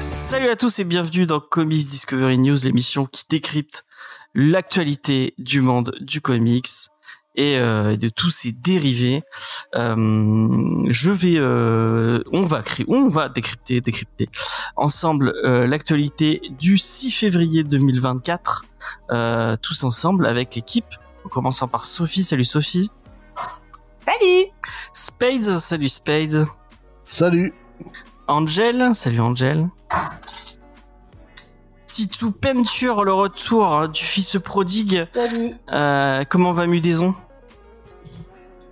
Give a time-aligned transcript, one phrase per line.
[0.00, 3.84] Salut à tous et bienvenue dans Comics Discovery News, l'émission qui décrypte
[4.34, 6.66] l'actualité du monde du comics
[7.38, 9.22] et euh, de tous ses dérivés.
[9.74, 14.28] Euh, je vais, euh, on va, cri- on va décrypter, décrypter
[14.76, 18.64] ensemble euh, l'actualité du 6 février 2024,
[19.12, 20.84] euh, tous ensemble avec l'équipe.
[21.24, 22.24] En commençant par Sophie.
[22.24, 22.90] Salut Sophie.
[24.04, 24.46] Salut
[24.92, 25.58] Spades.
[25.58, 26.46] Salut Spades.
[27.04, 27.52] Salut
[28.26, 29.68] Angel, salut Angel.
[31.86, 35.06] Titou Penture, le retour du fils prodigue.
[35.14, 37.14] Salut Euh, comment va Mudaison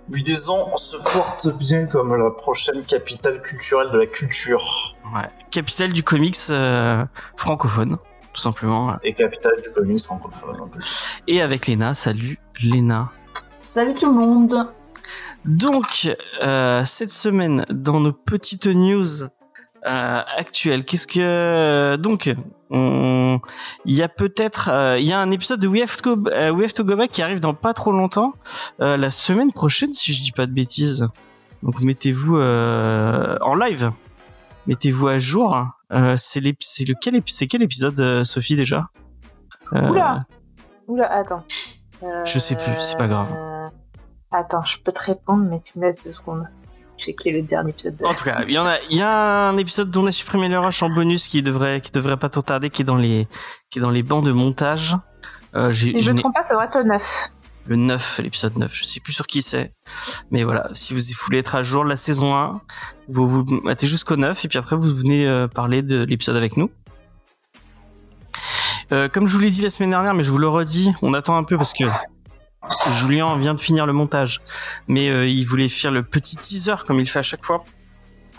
[0.09, 5.29] Mudaison se porte bien comme la prochaine capitale culturelle de la culture ouais.
[5.51, 7.03] Capitale du comics euh,
[7.35, 7.97] francophone,
[8.33, 8.95] tout simplement.
[9.03, 11.21] et capitale du comics francophone en plus.
[11.27, 13.11] Et avec Léna, salut Léna.
[13.59, 14.71] Salut tout le monde
[15.43, 16.07] Donc,
[16.41, 19.27] euh, cette semaine, dans nos petites news
[19.87, 21.95] euh, actuelles, qu'est-ce que...
[21.97, 22.33] donc,
[22.69, 23.39] on-
[23.85, 24.69] il y a peut-être...
[24.71, 26.83] euh, il y a un épisode de We Have to Go, euh, We Have to
[26.83, 28.33] Go Back qui arrive dans pas trop longtemps,
[28.81, 31.07] euh, la semaine prochaine, si je dis pas de bêtises.
[31.63, 33.91] Donc, mettez-vous euh, en live.
[34.67, 35.57] Mettez-vous à jour.
[35.93, 38.89] Euh, c'est c'est lequel épi- c'est quel épisode, euh, Sophie, déjà?
[39.73, 40.17] Euh, Oula
[40.87, 41.43] Oula, attends.
[42.03, 43.27] Euh, Je sais plus, c'est pas grave.
[44.31, 46.47] Attends, je peux te répondre, mais tu me laisses deux secondes.
[46.97, 48.05] Checker le dernier épisode de...
[48.05, 50.11] En tout cas, il y en a, il y a un épisode dont on a
[50.11, 52.95] supprimé le rush en bonus qui devrait, qui devrait pas trop tarder, qui est dans
[52.97, 53.27] les,
[53.69, 54.95] qui est dans les bancs de montage.
[55.55, 57.29] Euh, si je je ne n'ai- trompe pas, ça devrait être le 9.
[57.67, 58.71] le 9, l'épisode 9.
[58.73, 59.73] Je sais plus sur qui c'est.
[60.31, 62.61] Mais voilà, si vous voulez être à jour de la saison 1,
[63.07, 66.57] vous vous mettez jusqu'au 9 et puis après vous venez euh, parler de l'épisode avec
[66.57, 66.69] nous.
[68.91, 71.13] Euh, comme je vous l'ai dit la semaine dernière, mais je vous le redis, on
[71.13, 71.83] attend un peu parce que
[72.99, 74.41] Julien vient de finir le montage,
[74.87, 77.63] mais euh, il voulait faire le petit teaser comme il fait à chaque fois.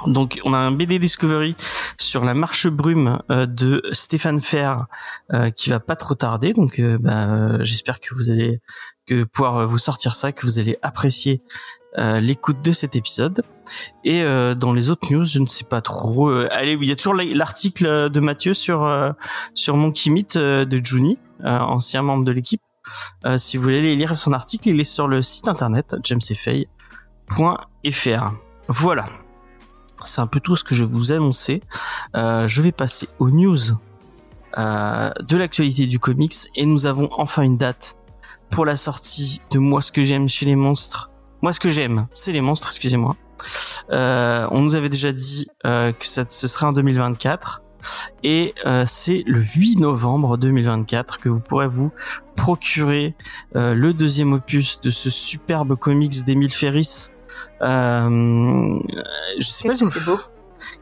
[0.06, 1.56] Donc on a un BD Discovery
[1.98, 4.86] sur la marche brume euh, de Stéphane Fer
[5.32, 6.52] euh, qui va pas trop tarder.
[6.52, 8.60] Donc bah, j'espère que vous allez
[9.32, 11.42] pouvoir vous sortir ça, que vous allez apprécier
[11.96, 13.42] l'écoute de cet épisode.
[14.04, 16.28] Et dans les autres news, je ne sais pas trop.
[16.28, 18.86] allez, il y a toujours la- l'article de Mathieu sur
[19.54, 22.60] sur Monkey Meat de Juni, ancien membre de l'équipe.
[23.26, 26.58] Euh, si vous voulez aller lire son article, il est sur le site internet jamesfay.fr.
[28.68, 29.06] Voilà.
[30.04, 31.62] C'est un peu tout ce que je vais vous annoncer.
[32.16, 33.58] Euh, je vais passer aux news
[34.56, 37.96] euh, de l'actualité du comics et nous avons enfin une date
[38.50, 41.10] pour la sortie de Moi ce que j'aime chez les monstres.
[41.42, 43.16] Moi ce que j'aime, c'est les monstres, excusez-moi.
[43.90, 47.62] On nous avait déjà dit que ce serait en 2024
[48.22, 51.90] et euh, c'est le 8 novembre 2024 que vous pourrez vous
[52.36, 53.14] procurer
[53.56, 57.08] euh, le deuxième opus de ce superbe comics d'Emile Ferris.
[57.62, 58.78] Euh,
[59.38, 60.18] je sais pas Qu'est-ce si que vous- c'est beau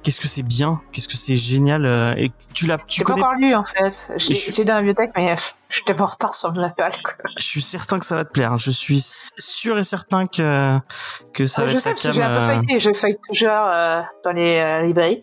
[0.03, 1.85] Qu'est-ce que c'est bien, qu'est-ce que c'est génial.
[2.17, 4.11] et tu l'as, tu J'ai pas encore lu, en fait.
[4.17, 5.37] J'ai je- j'ai dans la bibliothèque, mais euh,
[5.69, 6.89] j'étais en retard sur la quoi.
[7.39, 8.57] Je suis certain que ça va te plaire.
[8.57, 9.05] Je suis
[9.37, 10.79] sûr et certain que
[11.35, 12.81] que ça va Ah, je être sais, parce que j'ai un peu feuilleté.
[12.81, 15.23] Je feuille toujours euh, dans les euh, librairies.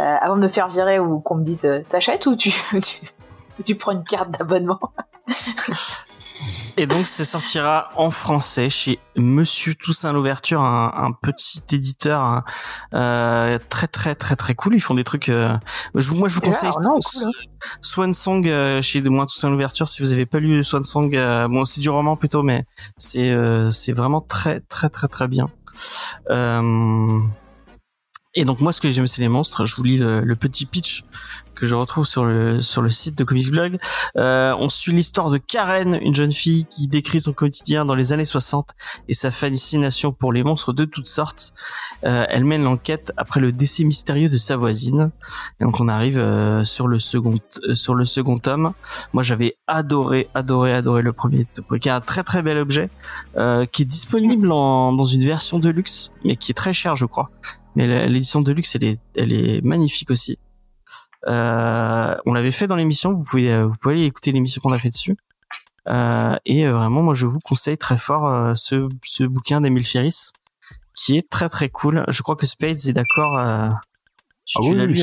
[0.00, 2.50] Euh, avant de me faire virer ou qu'on me dise euh, t'achètes ou tu,
[3.64, 4.80] tu, prends une carte d'abonnement.
[6.78, 12.44] Et donc, ça sortira en français chez Monsieur Toussaint l'ouverture, un, un petit éditeur hein,
[12.94, 14.74] euh, très très très très cool.
[14.74, 15.28] Ils font des trucs.
[15.28, 15.54] euh,
[15.94, 17.30] je, moi, je vous Ah, conseille non, cool, hein.
[17.82, 19.86] Swan Song euh, chez moi Toussaint l'ouverture.
[19.86, 21.10] Si vous avez pas lu Swan Song,
[21.50, 22.64] bon, c'est du roman plutôt, mais
[22.96, 23.36] c'est
[23.70, 25.50] c'est vraiment très très très très bien.
[26.30, 27.20] Euh,
[28.34, 29.64] et donc moi, ce que j'aime, c'est les monstres.
[29.64, 31.04] Je vous lis le, petit pitch
[31.60, 33.78] que je retrouve sur le sur le site de Comics Blog.
[34.16, 38.14] Euh, on suit l'histoire de Karen, une jeune fille qui décrit son quotidien dans les
[38.14, 38.70] années 60
[39.08, 41.52] et sa fascination pour les monstres de toutes sortes.
[42.04, 45.10] Euh, elle mène l'enquête après le décès mystérieux de sa voisine.
[45.60, 47.34] Et donc on arrive euh, sur le second
[47.68, 48.72] euh, sur le second tome.
[49.12, 52.88] Moi j'avais adoré adoré adoré le premier tome, qui est un très très bel objet
[53.36, 56.96] euh, qui est disponible en, dans une version de luxe mais qui est très cher
[56.96, 57.30] je crois.
[57.76, 60.38] Mais l'édition de luxe elle est elle est magnifique aussi.
[61.28, 63.12] Euh, on l'avait fait dans l'émission.
[63.12, 65.16] Vous pouvez, euh, vous pouvez aller écouter l'émission qu'on a fait dessus.
[65.88, 70.30] Euh, et vraiment, moi, je vous conseille très fort euh, ce, ce bouquin d'Emile Ferris,
[70.94, 72.04] qui est très très cool.
[72.08, 73.38] Je crois que Spades est d'accord.
[73.38, 73.68] Euh,
[74.44, 74.96] tu, Ah tu oui, l'as oui, lu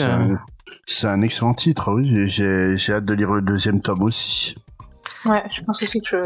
[0.85, 2.27] c'est euh, un- excellent titre, oui.
[2.29, 4.55] J'ai- hâte de lire le deuxième tome aussi.
[5.25, 6.17] Ouais, je pense aussi que je.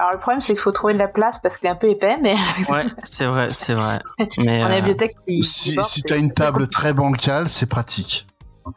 [0.00, 1.88] Alors le problème c'est qu'il faut trouver de la place parce qu'il est un peu
[1.90, 2.34] épais, mais
[2.68, 3.98] Ouais, c'est vrai, c'est vrai.
[4.38, 5.42] Mais on a euh, la bibliothèque qui.
[5.42, 8.27] Si, si c'est- t'as une table très bancale, c'est pratique.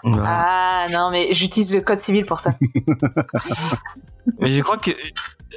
[0.04, 0.26] Voilà.
[0.28, 2.52] Ah non, mais j'utilise le code civil pour ça.
[4.40, 4.92] Mais je crois que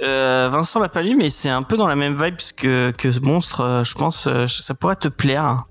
[0.03, 3.13] euh, Vincent l'a pas lu, mais c'est un peu dans la même vibe que que
[3.13, 3.61] ce monstre.
[3.61, 5.65] euh, je pense, euh, ça pourrait te plaire.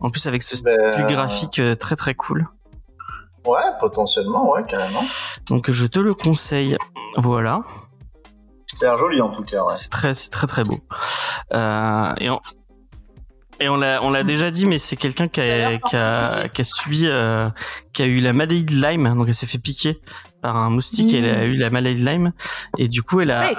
[0.00, 2.48] En plus avec ce style Ben, graphique euh, très très cool.
[3.46, 5.04] Ouais, potentiellement, ouais, carrément.
[5.48, 6.76] Donc je te le conseille.
[7.16, 7.60] Voilà.
[8.74, 9.74] C'est un joli en tout cas, ouais.
[9.76, 10.80] C'est très, c'est très très beau.
[11.52, 12.40] Euh, et on,
[13.60, 16.60] et on l'a, on l'a déjà dit, mais c'est quelqu'un qui a, qui a, qui
[16.60, 17.48] a subi, euh,
[17.92, 20.00] qui a eu la maladie de Lyme, donc elle s'est fait piquer
[20.40, 22.32] par un moustique, et elle a eu la maladie de Lyme,
[22.78, 23.52] et du coup elle a,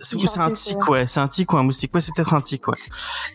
[0.00, 2.40] c'est, c'est un tic, ouais, c'est un tic ou un moustique, ouais, c'est peut-être un
[2.40, 2.76] tic, ouais.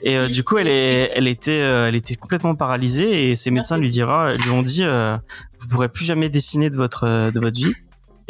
[0.03, 3.51] Et euh, du coup elle est, elle était, euh, elle était complètement paralysée, et ses
[3.51, 5.17] médecins lui dira, lui ont dit, euh,
[5.59, 7.73] vous pourrez plus jamais dessiner de votre, euh, de votre vie.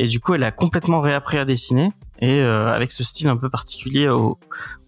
[0.01, 1.91] Et du coup, elle a complètement réappris à dessiner
[2.21, 4.38] et euh, avec ce style un peu particulier au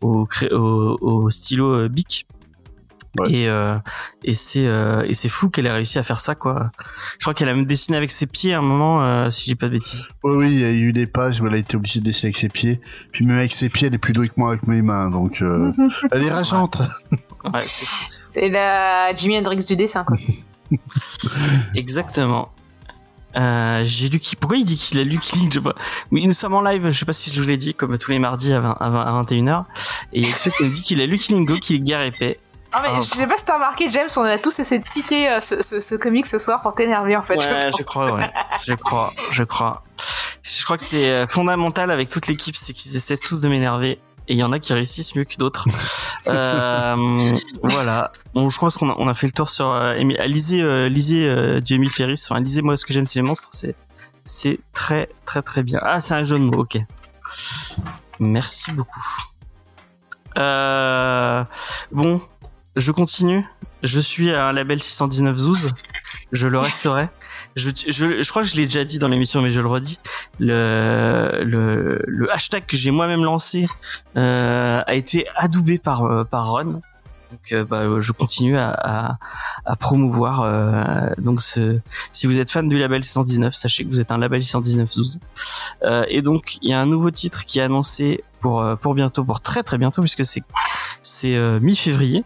[0.01, 2.27] au, cré- au, au stylo euh, Bic.
[3.19, 3.29] Ouais.
[3.29, 3.77] Et euh,
[4.23, 6.71] et c'est euh, et c'est fou qu'elle ait réussi à faire ça quoi.
[7.19, 9.55] Je crois qu'elle a même dessiné avec ses pieds à un moment euh, si j'ai
[9.55, 10.07] pas de bêtises.
[10.23, 12.27] Oui, oui, il y a eu des pages où elle a été obligée de dessiner
[12.27, 12.79] avec ses pieds.
[13.11, 15.09] Puis même avec ses pieds, elle est plus douée que moi avec mes mains.
[15.09, 15.69] Donc, euh,
[16.11, 16.81] elle est rageante.
[17.51, 18.27] Ouais, c'est fou, c'est fou.
[18.35, 20.15] C'est la Jimi Hendrix du dessin, quoi.
[21.75, 22.53] Exactement.
[23.37, 25.73] Euh, j'ai lu qui pourquoi il dit qu'il a lu Killing je sais pas
[26.11, 28.19] nous sommes en live je sais pas si je vous l'ai dit comme tous les
[28.19, 29.63] mardis à, 20, à, 20 à 21h
[30.11, 32.39] et il explique qu'il nous dit qu'il a lu Killing Go qu'il est gare épais
[32.73, 35.29] Ah, mais je sais pas si t'as remarqué, James, on a tous essayé de citer
[35.29, 37.35] euh, ce, ce, ce comic ce soir pour t'énerver, en fait.
[37.37, 38.31] Ouais, je crois, ouais.
[38.65, 39.83] Je crois, je crois.
[40.43, 43.99] Je crois que c'est euh, fondamental avec toute l'équipe, c'est qu'ils essaient tous de m'énerver.
[44.31, 45.67] Et il y en a qui réussissent mieux que d'autres.
[46.27, 48.13] euh, voilà.
[48.33, 49.69] Bon, je pense qu'on a, on a fait le tour sur.
[49.69, 52.23] Euh, lisez, euh, lisez euh, du Emile Ferris.
[52.29, 53.49] Enfin, lisez moi ce que j'aime, c'est les monstres.
[53.51, 53.75] C'est,
[54.23, 55.79] c'est très, très, très bien.
[55.81, 56.61] Ah, c'est un jeu de mots.
[56.61, 56.77] Ok.
[58.21, 59.01] Merci beaucoup.
[60.37, 61.43] Euh,
[61.91, 62.21] bon,
[62.77, 63.45] je continue.
[63.83, 65.73] Je suis à un label 619 Zouz.
[66.31, 67.09] Je le resterai.
[67.55, 69.99] Je, je, je crois que je l'ai déjà dit dans l'émission, mais je le redis.
[70.39, 73.67] Le, le, le hashtag que j'ai moi-même lancé
[74.17, 76.81] euh, a été adoubé par, euh, par Ron.
[77.31, 79.17] Donc, euh, bah, je continue à, à,
[79.65, 80.41] à promouvoir.
[80.41, 81.79] euh, donc, ce,
[82.11, 85.19] si vous êtes fan du label 619, sachez que vous êtes un label 619 12.
[85.83, 88.95] Euh, et donc, il y a un nouveau titre qui est annoncé pour euh, pour
[88.95, 90.43] bientôt, pour très très bientôt, puisque c'est
[91.01, 92.23] c'est mi-février.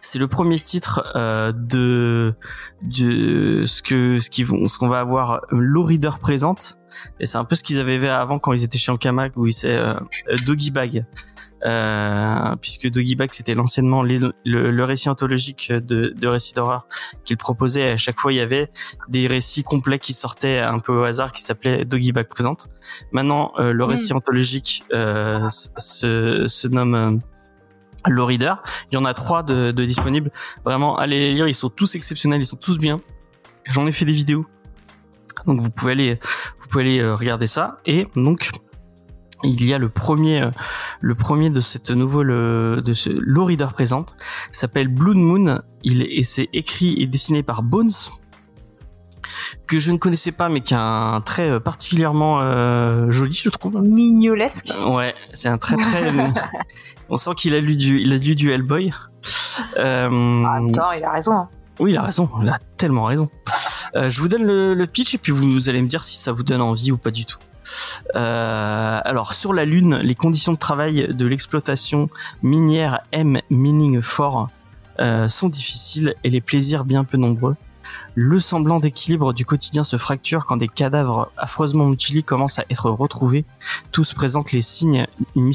[0.00, 2.34] C'est le premier titre euh, de
[2.82, 6.78] de ce que ce qu'ils vont ce qu'on va avoir euh, Low Reader présente.
[7.20, 9.46] Et c'est un peu ce qu'ils avaient fait avant quand ils étaient chez Ankama où
[9.46, 9.94] ils c'est euh,
[10.28, 11.04] euh, Doggy Bag.
[11.66, 16.86] Euh, puisque Doggy Bag c'était l'anciennement le, le, le récit anthologique de, de récits d'horreur
[17.24, 17.90] qu'ils proposaient.
[17.90, 18.70] À chaque fois il y avait
[19.08, 22.68] des récits complets qui sortaient un peu au hasard qui s'appelaient Doggy Bag présente.
[23.10, 27.20] Maintenant euh, le récit anthologique euh, se, se nomme
[28.06, 28.54] euh, Low Reader.
[28.90, 30.30] Il y en a trois de, de disponibles.
[30.64, 31.48] Vraiment allez les lire.
[31.48, 32.40] Ils sont tous exceptionnels.
[32.40, 33.00] Ils sont tous bien.
[33.64, 34.46] J'en ai fait des vidéos.
[35.46, 36.20] Donc vous pouvez aller
[36.60, 37.78] vous pouvez aller euh, regarder ça.
[37.86, 38.50] Et donc
[39.44, 40.50] il y a le premier euh,
[41.00, 44.16] le premier de cette nouveau le, de ce Low Reader présente.
[44.50, 45.60] S'appelle Blood Moon.
[45.84, 47.90] Il et c'est écrit et dessiné par Bones
[49.66, 53.48] que je ne connaissais pas mais qui a un trait euh, particulièrement euh, joli je
[53.50, 54.72] trouve Mignolesque.
[54.86, 56.12] Ouais, c'est un très très.
[57.08, 58.92] On sent qu'il a lu du, il a lu du Hellboy.
[59.78, 61.32] Euh, Ah, attends, il a raison.
[61.32, 61.48] hein.
[61.80, 62.28] oui, il a raison.
[62.42, 63.28] Il a tellement raison.
[63.96, 66.18] Euh, je vous donne le, le pitch et puis vous, vous allez me dire si
[66.18, 67.38] ça vous donne envie ou pas du tout.
[68.16, 72.08] Euh, alors sur la Lune, les conditions de travail de l'exploitation
[72.42, 74.46] minière M Mining 4
[75.00, 77.56] euh, sont difficiles et les plaisirs bien peu nombreux.
[78.20, 82.90] Le semblant d'équilibre du quotidien se fracture quand des cadavres affreusement mutilés commencent à être
[82.90, 83.44] retrouvés.
[83.92, 85.06] Tous présentent les signes
[85.36, 85.52] une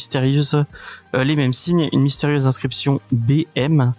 [1.13, 3.91] euh, les mêmes signes, une mystérieuse inscription BM,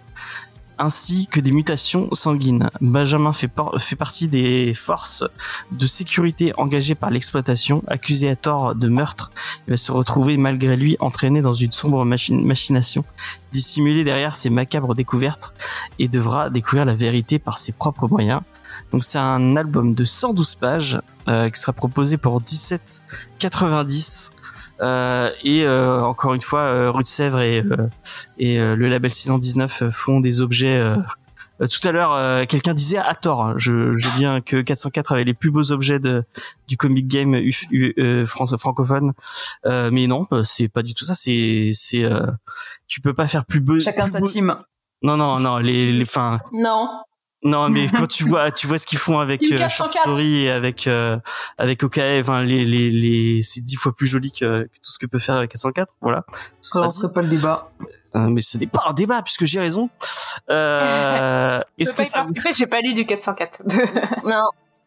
[0.79, 2.71] ainsi que des mutations sanguines.
[2.81, 5.23] Benjamin fait, par- fait partie des forces
[5.71, 9.29] de sécurité engagées par l'exploitation, accusé à tort de meurtre.
[9.67, 13.05] Il va se retrouver malgré lui entraîné dans une sombre machination,
[13.51, 15.53] dissimulé derrière ses macabres découvertes,
[15.99, 18.41] et devra découvrir la vérité par ses propres moyens.
[18.91, 24.31] Donc c'est un album de 112 pages euh, qui sera proposé pour 17,90
[24.81, 27.87] euh, et euh, encore une fois euh, Rue de Sèvres et, euh,
[28.37, 30.97] et euh, le label 619 font des objets euh,
[31.61, 34.61] euh, tout à l'heure, euh, quelqu'un disait à tort, hein, je, je dis bien que
[34.61, 36.25] 404 avait les plus beaux objets de,
[36.67, 39.13] du comic game uf- u- euh, France, francophone,
[39.65, 41.15] Euh, mais non, euh, c'est pas du tout ça.
[41.15, 42.19] C'est, c'est, euh,
[42.87, 43.79] tu peux pas faire plus beau.
[43.79, 44.53] Chacun plus sa beau- team.
[45.01, 46.89] Non, non, non, les, les, enfin, Non.
[47.45, 50.01] Non, mais quand tu vois, tu vois ce qu'ils font avec euh, Short 404.
[50.01, 51.17] Story et avec euh,
[51.59, 54.97] avec OKF, enfin les les les c'est dix fois plus joli que, que tout ce
[54.99, 55.93] que peut faire 404.
[56.01, 56.25] Voilà.
[56.33, 57.71] Ce Ça sera lancerait pas le débat.
[58.15, 59.89] Euh, mais ce n'est pas un débat puisque j'ai raison.
[60.49, 63.61] Euh, est-ce que ça vous- j'ai pas lu du 404.
[64.25, 64.41] Non,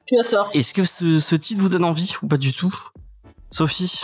[0.06, 0.50] tu as tort.
[0.52, 2.74] est-ce que ce, ce titre vous donne envie ou pas du tout,
[3.50, 4.02] Sophie?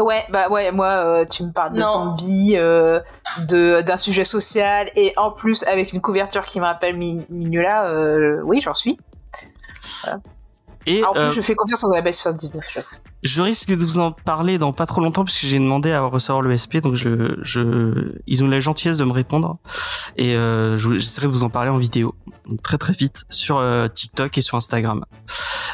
[0.00, 1.92] Ouais, bah ouais, moi, euh, tu me parles de Non.
[1.92, 3.00] zombies, euh,
[3.48, 7.86] de d'un sujet social, et en plus avec une couverture qui me rappelle Mi- Mignola,
[7.88, 8.98] euh, oui, j'en suis.
[10.86, 12.78] Et En plus, euh, je fais confiance en la base 79.
[13.24, 16.42] Je risque de vous en parler dans pas trop longtemps puisque j'ai demandé à recevoir
[16.42, 19.56] le SP, donc je, je, ils ont la gentillesse de me répondre
[20.16, 22.14] et euh, je- j'essaierai de vous en parler en vidéo
[22.46, 25.04] donc très très vite sur euh, TikTok et sur Instagram.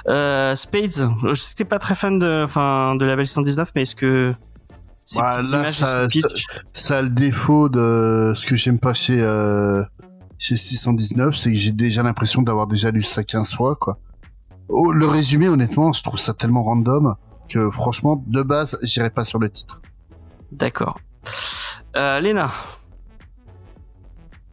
[0.09, 3.97] Euh, Spades, je sais que pas très fan de, enfin, de Label 119, mais est-ce
[3.97, 4.33] que
[5.05, 6.07] ces Bah, là, ça-
[6.73, 9.83] Ça a le défaut de ce que j'aime pas chez, euh,
[10.39, 13.99] chez 619, c'est que j'ai déjà l'impression d'avoir déjà lu ça 15 fois, quoi.
[14.69, 17.17] Oh, le résumé, honnêtement, je trouve ça tellement random
[17.51, 19.83] que franchement, de base, j'irai pas sur le titre.
[20.53, 20.99] D'accord.
[21.97, 22.51] Euh, Léna,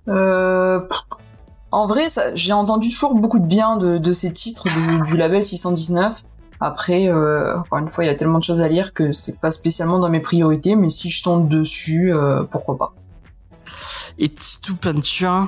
[0.10, 0.80] Euh,
[1.72, 5.18] en vrai, ça- j'ai entendu toujours beaucoup de bien de, de ces titres du, du
[5.18, 6.24] label 619.
[6.60, 9.40] Après, euh, encore une fois, il y a tellement de choses à lire que c'est
[9.40, 12.94] pas spécialement dans mes priorités, mais si je tombe dessus, euh, pourquoi pas.
[14.18, 15.48] et Titou Peinture,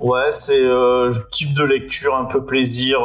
[0.00, 2.98] Ouais, c'est euh, type de lecture un peu plaisir.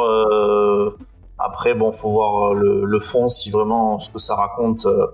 [1.38, 5.06] Après, bon, faut voir euh, le, le fond, si vraiment ce que ça raconte, euh,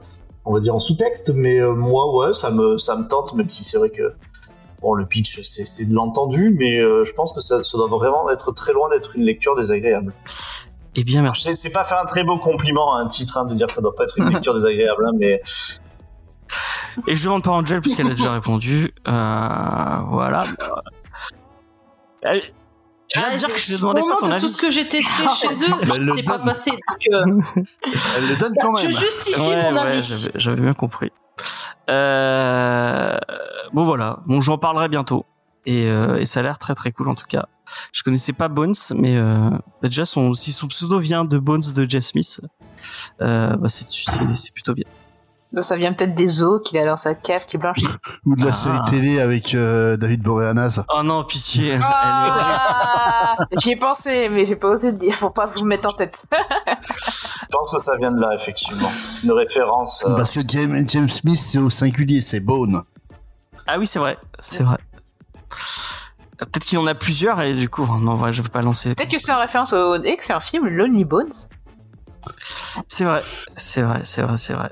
[0.45, 1.33] on va dire en sous-texte.
[1.35, 4.15] Mais euh, moi, ouais, ça me, ça me tente, même si c'est vrai que
[4.81, 8.31] bon, le pitch, c'est de l'entendu, mais euh, je pense que ça, ça doit vraiment
[8.31, 10.13] être très loin d'être une lecture désagréable.
[10.97, 11.57] eh bien merci.
[11.57, 13.81] c'est pas faire un très beau compliment à un titre hein, de dire que ça
[13.83, 15.41] doit pas être une lecture désagréable, hein, mais
[17.09, 18.95] Et je demande pas Angel puisqu'elle a déjà répondu.
[19.09, 20.45] Euh, voilà.
[22.25, 22.41] Euh,
[23.23, 24.41] Ah, dire j'ai- que je demandais pas ton avis.
[24.43, 26.71] tout ce que j'ai testé chez eux, c'est pas passé.
[26.71, 26.81] Donc,
[27.13, 27.63] euh,
[28.17, 30.01] Elle le donne quand je justifie Ouais, mon avis.
[30.03, 31.11] j'avais- j'avais bien compris.
[31.91, 33.19] Euh,
[33.73, 35.27] bon voilà, bon j'en parlerai bientôt.
[35.67, 37.47] Et, euh, et ça a l'air très très cool en tout cas.
[37.93, 41.63] Je connaissais pas Bones, mais euh, bah, déjà son, si son pseudo vient de Bones
[41.75, 42.41] de Jess Smith,
[43.23, 44.85] euh, bah c'est plutôt bien.
[45.55, 47.87] Donc ça vient peut-être des os qu'il a dans sa cave qui blanchit.
[48.27, 48.53] Ou de la Ah.
[48.53, 50.83] série télé avec euh, David Boreanaz.
[50.93, 51.75] Oh non, pitié.
[51.75, 55.87] est- Ah, J'y ai pensé, mais j'ai pas osé le dire pour pas vous mettre
[55.93, 56.27] en tête.
[56.33, 58.91] je pense que ça vient de là, effectivement.
[59.23, 60.05] Une référence.
[60.07, 62.83] euh, Parce que James, James Smith, c'est au singulier, c'est Bone.
[63.67, 64.77] Ah oui, c'est vrai, c'est vrai.
[66.39, 68.95] Peut-être qu'il en a plusieurs et du coup, non, ouais, je vais pas lancer.
[68.95, 71.31] Peut-être que c'est en référence au excellent film Lonely Bones.
[72.89, 73.23] C'est vrai,
[73.57, 74.71] c'est vrai, c'est vrai, c'est vrai.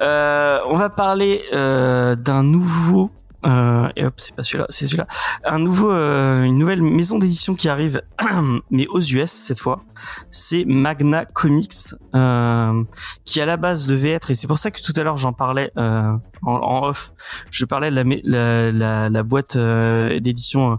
[0.00, 3.10] Euh, on va parler euh, d'un nouveau.
[3.46, 5.06] Euh, et hop, c'est pas celui-là, c'est celui-là.
[5.44, 8.02] Un nouveau, euh, une nouvelle maison d'édition qui arrive,
[8.70, 9.84] mais aux US cette fois.
[10.32, 11.72] C'est Magna Comics,
[12.16, 12.84] euh,
[13.24, 15.32] qui à la base devait être, et c'est pour ça que tout à l'heure j'en
[15.32, 16.12] parlais euh,
[16.42, 17.12] en, en off.
[17.52, 20.78] Je parlais de la, la, la, la boîte d'édition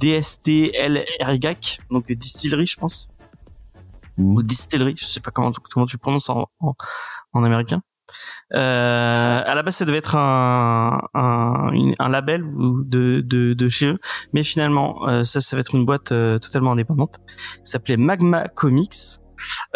[0.00, 3.10] DSTLRYAC, donc distillerie, je pense
[4.20, 4.36] Mhm.
[4.36, 6.74] ou distillerie, je sais pas comment, comment tu prononces en, en,
[7.32, 7.82] en américain.
[8.54, 12.44] Euh, à la base, ça devait être un, un, un label
[12.84, 13.98] de, de, de chez eux,
[14.32, 17.20] mais finalement, euh, ça, ça va être une boîte euh, totalement indépendante.
[17.62, 18.96] s'appelait Magma Comics,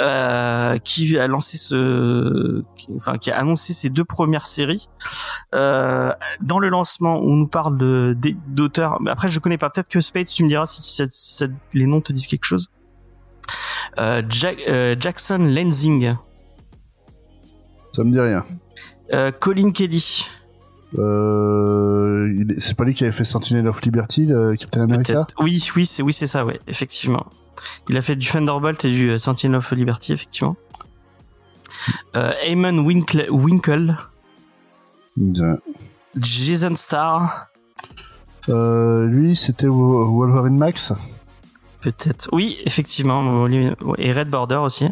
[0.00, 2.62] euh, qui a lancé ce,
[2.96, 4.88] enfin, qui a annoncé ses deux premières séries.
[5.54, 6.12] Euh,
[6.42, 8.16] dans le lancement, on nous parle de
[8.48, 8.98] d'auteurs.
[9.06, 9.70] Après, je connais pas.
[9.70, 11.00] Peut-être que Spades, tu me diras si,
[11.74, 12.70] les noms te disent quelque chose.
[14.00, 16.14] Euh, Jack- Jackson Lansing,
[17.92, 18.44] Ça me dit rien.
[19.14, 20.26] Euh, Colin Kelly,
[20.98, 25.26] Euh, c'est pas lui qui avait fait Sentinel of Liberty, de Captain America.
[25.40, 27.26] Oui, oui, c'est oui, c'est ça, ouais, effectivement.
[27.88, 30.56] Il a fait du Thunderbolt et du euh, Sentinel of Liberty, effectivement.
[32.16, 33.96] Euh, Eamon Winkle, Winkle.
[36.16, 37.48] Jason Starr,
[38.50, 40.92] Euh, lui, c'était Wo- Wolverine Max
[41.80, 42.28] peut-être.
[42.32, 43.46] Oui, effectivement,
[43.98, 44.88] et Red Border aussi.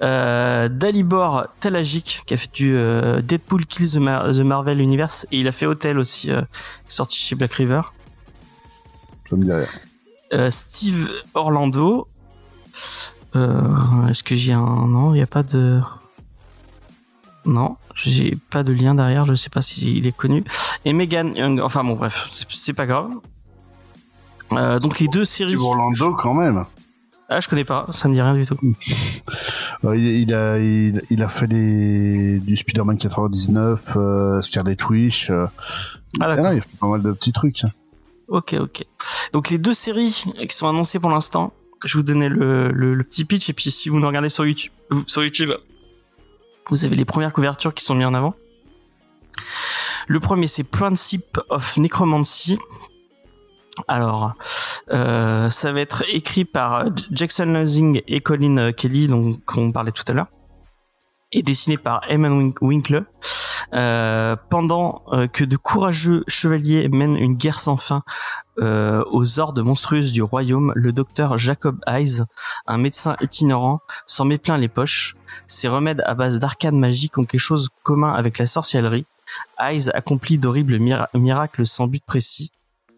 [0.00, 5.26] Euh, Dalibor Talagic qui a fait du euh, Deadpool Kills the, Mar- the Marvel Universe
[5.30, 6.42] et il a fait Hotel aussi, euh,
[6.88, 7.82] sorti chez Black River.
[9.30, 9.66] Ça me dit rien.
[10.32, 12.08] Euh, Steve Orlando.
[13.34, 15.80] Est-ce que j'ai un non Il n'y a pas de.
[17.44, 19.24] Non, j'ai pas de lien derrière.
[19.24, 20.44] Je sais pas s'il est connu.
[20.84, 21.60] Et Megan Young.
[21.60, 23.10] Enfin bon, bref, c'est- pas grave.
[24.80, 25.52] Donc les deux séries.
[25.52, 26.64] Steve Orlando, quand même.
[27.34, 27.86] Ah, je connais pas.
[27.92, 28.58] Ça me dit rien du tout.
[29.84, 35.30] Euh, il, il a, il, il a fait les, du Spider-Man 99, euh, Scarlet Witch.
[35.30, 35.46] euh.
[36.20, 37.62] Ah Ah il a fait pas mal de petits trucs.
[38.28, 38.84] Ok, ok.
[39.32, 41.52] Donc les deux séries qui sont annoncées pour l'instant,
[41.84, 44.44] je vous donnais le, le, le petit pitch et puis si vous nous regardez sur
[44.46, 44.72] YouTube,
[45.06, 45.50] sur YouTube,
[46.68, 48.34] vous avez les premières couvertures qui sont mises en avant.
[50.08, 52.58] Le premier c'est Principe of Necromancy.
[53.88, 54.34] Alors,
[54.92, 60.04] euh, ça va être écrit par Jackson Lansing et Colin Kelly, donc on parlait tout
[60.08, 60.28] à l'heure,
[61.32, 63.00] et dessiné par Eamon Wink- Winkler.
[63.74, 68.02] Euh, pendant euh, que de courageux chevaliers mènent une guerre sans fin
[68.60, 72.20] aux hordes monstrueuses du royaume, le docteur Jacob Hayes,
[72.66, 75.16] un médecin itinérant, s'en met plein les poches.
[75.46, 79.06] Ses remèdes à base d'arcanes magiques ont quelque chose commun avec la sorcellerie.
[79.58, 82.50] Hayes accomplit d'horribles mira- miracles sans but précis.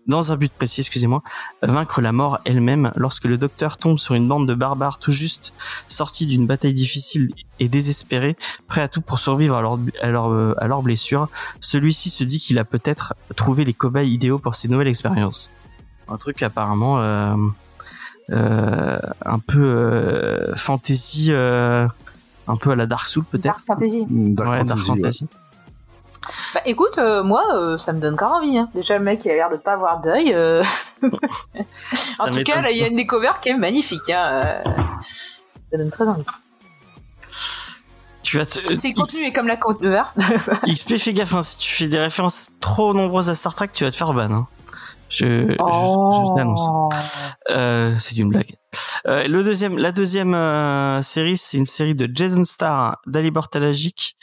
[0.06, 1.22] Dans un but précis, excusez-moi,
[1.62, 5.54] vaincre la mort elle-même lorsque le docteur tombe sur une bande de barbares tout juste
[5.88, 7.30] sortis d'une bataille difficile
[7.60, 8.36] et désespérés,
[8.68, 11.28] prêts à tout pour survivre à leurs à leur, à leurs blessures.
[11.60, 15.50] Celui-ci se dit qu'il a peut-être trouvé les cobayes idéaux pour ces nouvelles expériences.
[16.08, 17.34] Un truc apparemment euh,
[18.30, 21.86] euh, un peu euh, fantasy, euh,
[22.48, 23.42] un peu à la Dark Soul peut-être.
[23.44, 24.06] Dark Fantasy.
[24.08, 25.28] Dark ouais, Fantasy, Dark ouais.
[26.54, 28.56] Bah écoute, euh, moi, euh, ça me donne grave envie.
[28.58, 28.68] Hein.
[28.74, 30.32] Déjà, le mec, il a l'air de pas avoir d'œil.
[30.34, 30.62] euh.
[32.20, 34.08] En tout cas, là, il y a une découverte qui est magnifique.
[34.10, 34.62] Hein.
[34.66, 34.70] euh.
[35.70, 36.24] Ça donne très envie.
[38.22, 40.02] Tu vas te, Si le contenu est comme la cover,
[40.66, 43.84] XP, fais gaffe, hein, si tu fais des références trop nombreuses à Star Trek, tu
[43.84, 44.30] vas te faire ban.
[44.32, 44.46] hein.
[45.10, 46.66] Je, je, je t'annonce.
[46.72, 46.88] Oh.
[47.50, 48.56] Euh, c'est une blague.
[49.06, 54.16] Euh, le deuxième, la deuxième euh, série, c'est une série de Jason Starr, d'Alibor Talagic,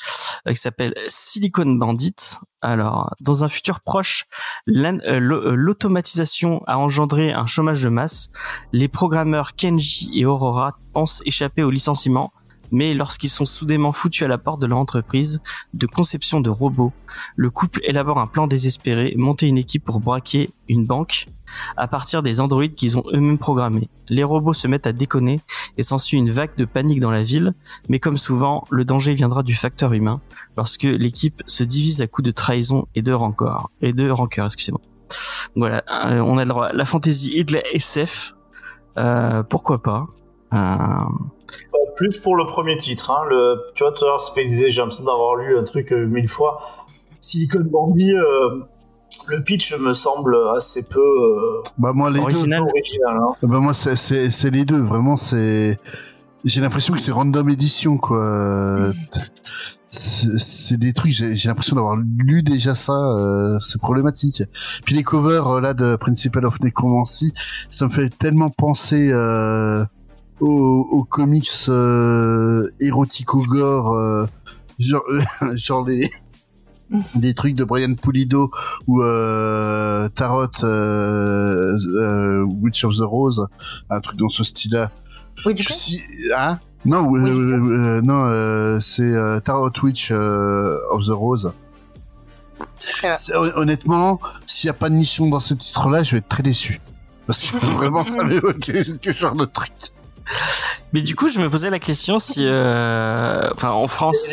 [0.47, 2.15] qui s'appelle Silicon Bandit.
[2.61, 4.25] Alors, dans un futur proche,
[4.69, 8.29] euh, euh, l'automatisation a engendré un chômage de masse.
[8.71, 12.31] Les programmeurs Kenji et Aurora pensent échapper au licenciement,
[12.71, 15.41] mais lorsqu'ils sont soudainement foutus à la porte de leur entreprise
[15.73, 16.93] de conception de robots,
[17.35, 21.27] le couple élabore un plan désespéré, monter une équipe pour braquer une banque
[21.75, 23.89] à partir des androïdes qu'ils ont eux-mêmes programmés.
[24.07, 25.41] Les robots se mettent à déconner
[25.77, 27.53] et s'ensuit une vague de panique dans la ville,
[27.89, 30.21] mais comme souvent, le danger viendra du facteur humain
[30.57, 33.69] lorsque l'équipe se divise à coups de trahison et de rancœur.
[33.81, 34.81] Et de rancœur, excusez-moi.
[35.55, 38.33] Voilà, euh, on a le droit la fantasy et de la SF.
[38.97, 40.07] Euh, pourquoi pas
[40.53, 41.05] Euh,
[41.95, 43.11] Plus pour le premier titre.
[43.11, 43.21] Hein.
[43.29, 46.05] Le, tu vois, tout à l'heure, Space disait, j'ai l'impression d'avoir lu un truc euh,
[46.07, 46.59] mille fois.
[47.19, 48.61] Silicon Bandit, euh,
[49.27, 52.23] le pitch me semble assez peu, euh, Bah moi les deux.
[52.23, 52.61] Original.
[52.63, 53.17] original.
[53.17, 53.35] Hein.
[53.43, 54.81] Bah moi c'est les deux.
[54.81, 55.77] Vraiment c'est.
[56.43, 58.79] J'ai l'impression que c'est random édition quoi.
[59.91, 61.11] C'est des trucs.
[61.11, 62.93] J'ai l'impression d'avoir lu déjà ça.
[62.93, 64.41] euh, c'est problématique.
[64.85, 67.33] Puis les covers là de Principal of Necromancy,
[67.69, 69.83] ça me fait tellement penser euh,
[70.41, 74.25] aux, aux comics euh, érotico gore, euh,
[74.79, 75.03] genre
[75.53, 75.85] genre
[77.21, 78.51] les trucs de Brian Pulido
[78.87, 83.47] ou euh, Tarot euh, Witch of the Rose,
[83.89, 84.91] un truc dans ce style-là.
[85.45, 85.71] Oui, du coup.
[85.73, 86.01] Si,
[86.35, 86.59] hein?
[86.83, 87.19] Non, Oui.
[88.03, 91.53] non, c'est Tarot Witch of the Rose.
[93.03, 96.43] Hon- Honnêtement, s'il n'y a pas de nichon dans ce titre-là, je vais être très
[96.43, 96.81] déçu.
[97.27, 99.71] Parce que vraiment, ça m'évoque que genre de truc.
[100.93, 104.27] Mais du coup, je me posais la question si, euh, enfin, en France,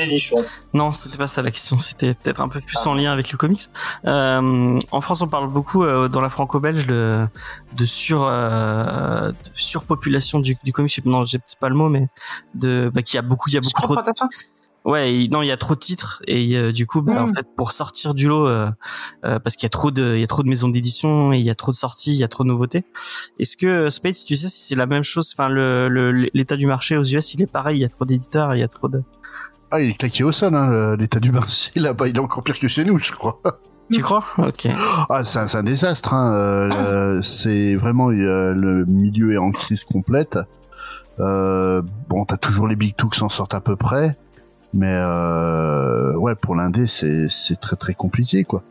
[0.74, 1.78] non, c'était pas ça la question.
[1.78, 3.62] C'était peut-être un peu plus en lien avec le comics.
[4.06, 7.26] Euh, en France, on parle beaucoup euh, dans la franco-belge de,
[7.74, 11.04] de sur euh, de surpopulation du, du comics.
[11.04, 12.08] Non, j'ai c'est pas le mot, mais
[12.54, 13.96] de bah, qu'il y a beaucoup, il y a beaucoup trop.
[14.90, 17.26] Ouais, il- non, il y a trop de titres et euh, du coup, bah, en
[17.26, 17.34] Mm.
[17.34, 18.66] fait, pour sortir du lot, euh,
[19.26, 21.38] euh, parce qu'il y a trop de, il y a trop de maisons d'édition, et
[21.38, 22.84] il y a trop de sorties, il y a trop de nouveautés.
[23.38, 25.30] Est-ce que euh, Spades, tu sais si c'est la même chose?
[25.34, 27.78] Enfin, le le- l'état du marché aux US, il est pareil.
[27.78, 29.02] Il y a trop d'éditeurs, il y a trop de.
[29.70, 32.08] Ah, il est claqué au sol, hein, l'état du marché là-bas.
[32.08, 33.40] Il est encore pire que chez nous, je crois.
[33.92, 34.22] Tu crois?
[34.36, 34.68] Ok.
[35.08, 36.12] Ah, c'est un, c'est un désastre.
[36.14, 36.70] Hein.
[36.74, 40.38] euh, c'est vraiment euh, le milieu est en crise complète.
[41.20, 44.16] Euh, bon, t'as toujours les big two qui s'en sortent à peu près,
[44.78, 47.28] mais euh, ouais, pour l'indé, c'est
[47.60, 48.62] très très compliqué, quoi.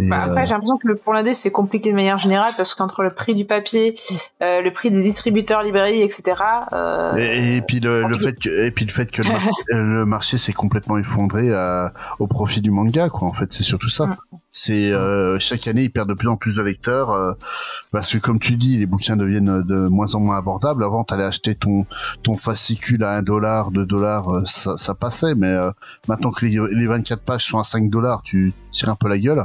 [0.00, 2.52] Et, Bah, après, euh, j'ai l'impression que le, pour l'indé, c'est compliqué de manière générale
[2.56, 3.98] parce qu'entre le prix du papier,
[4.42, 6.22] euh, le prix des distributeurs, librairies, etc.
[6.72, 9.42] Euh, et, et puis le, le fait que et puis le fait que le, mar-
[9.70, 13.26] le marché s'est complètement effondré à- au profit du manga, quoi.
[13.26, 14.16] En fait, c'est surtout ça.
[14.56, 17.32] C'est euh, chaque année, ils perdent de plus en plus de lecteurs euh,
[17.90, 20.84] parce que, comme tu dis, les bouquins deviennent de moins en moins abordables.
[20.84, 21.86] Avant, t'allais acheter ton
[22.22, 25.34] ton fascicule à un dollar, deux dollars, euh, ça, ça passait.
[25.34, 25.72] Mais euh,
[26.06, 29.18] maintenant que les, les 24 pages sont à 5 dollars, tu tires un peu la
[29.18, 29.44] gueule.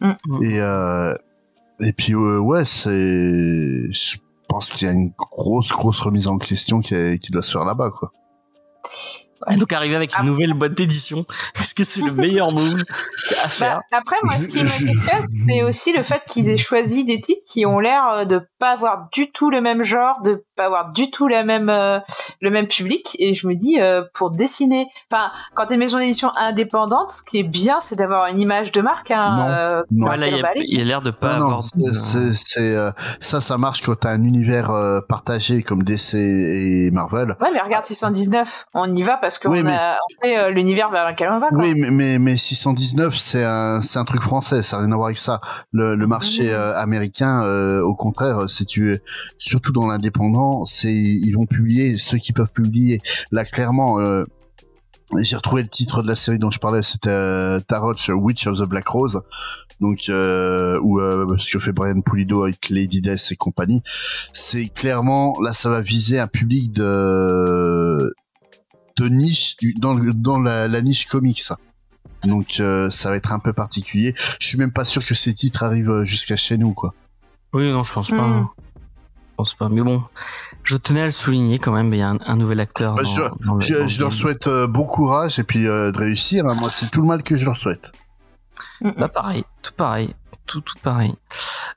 [0.00, 0.12] Mm.
[0.44, 1.12] Et euh,
[1.80, 4.16] et puis euh, ouais, c'est je
[4.48, 7.50] pense qu'il y a une grosse grosse remise en question qui, est- qui doit se
[7.50, 8.12] faire là-bas, quoi.
[9.50, 11.24] Et donc arriver avec une nouvelle boîte d'édition,
[11.56, 12.82] est-ce que c'est le meilleur move
[13.42, 13.80] à faire?
[13.90, 17.20] Bah, après, moi, ce qui me questionne, c'est aussi le fait qu'ils aient choisi des
[17.20, 20.92] titres qui ont l'air de pas avoir du tout le même genre, de pas avoir
[20.92, 21.98] du tout la même, euh,
[22.40, 23.16] le même public.
[23.18, 27.22] Et je me dis, euh, pour dessiner, enfin, quand t'es une maison d'édition indépendante, ce
[27.22, 29.10] qui est bien, c'est d'avoir une image de marque.
[29.10, 29.48] Hein, Non.
[29.48, 30.06] euh, Non.
[30.06, 30.36] Voilà, il
[30.78, 31.64] y a, l'air de pas Non, avoir.
[31.64, 36.14] c'est- c'est, c'est, euh, ça, ça marche quand t'as un univers euh, partagé comme DC
[36.18, 37.36] et Marvel.
[37.40, 40.50] Ouais, mais regarde 619, on y va parce qu'on Oui, mais- a on fait euh,
[40.50, 41.48] l'univers vers lequel on va.
[41.48, 41.58] Quoi.
[41.58, 44.96] Oui, mais, mais, mais 619, c'est un, c'est un truc français, ça n'a rien à
[44.96, 45.40] voir avec ça.
[45.72, 46.48] Le, le marché Mhm.
[46.54, 48.98] euh, américain, euh, au contraire, si tu,
[49.38, 53.00] surtout dans l'indépendant, c'est, ils vont publier ceux qui peuvent publier.
[53.32, 54.24] Là, clairement, euh,
[55.18, 58.46] j'ai retrouvé le titre de la série dont je parlais, c'était euh, Tarot sur Witch
[58.46, 59.20] of the Black Rose.
[59.80, 63.82] Donc, euh, ou euh, ce que fait Brian Pulido avec Lady Death et compagnie.
[64.32, 68.14] C'est clairement, là, ça va viser un public de
[68.96, 71.42] de niche du, dans, le- dans la, la niche comics.
[72.24, 74.14] Donc euh, ça va être un peu particulier.
[74.38, 76.92] Je suis même pas sûr que ces titres arrivent euh, jusqu'à chez nous quoi.
[77.54, 78.44] Oui, non, je pense pas.
[79.40, 79.70] Pense pas.
[79.70, 80.02] Mais bon,
[80.64, 81.92] je tenais à le souligner quand même.
[81.94, 82.94] Il y a un, un nouvel acteur.
[82.94, 84.18] Bah, dans- je- dans le- Je, dans je le leur game.
[84.18, 86.44] souhaite euh, bon courage et puis euh, de réussir.
[86.46, 86.52] hein.
[86.58, 87.92] Moi c'est tout le mal que je leur souhaite.
[88.98, 90.10] Bah pareil, tout pareil,
[90.46, 91.14] tout tout pareil.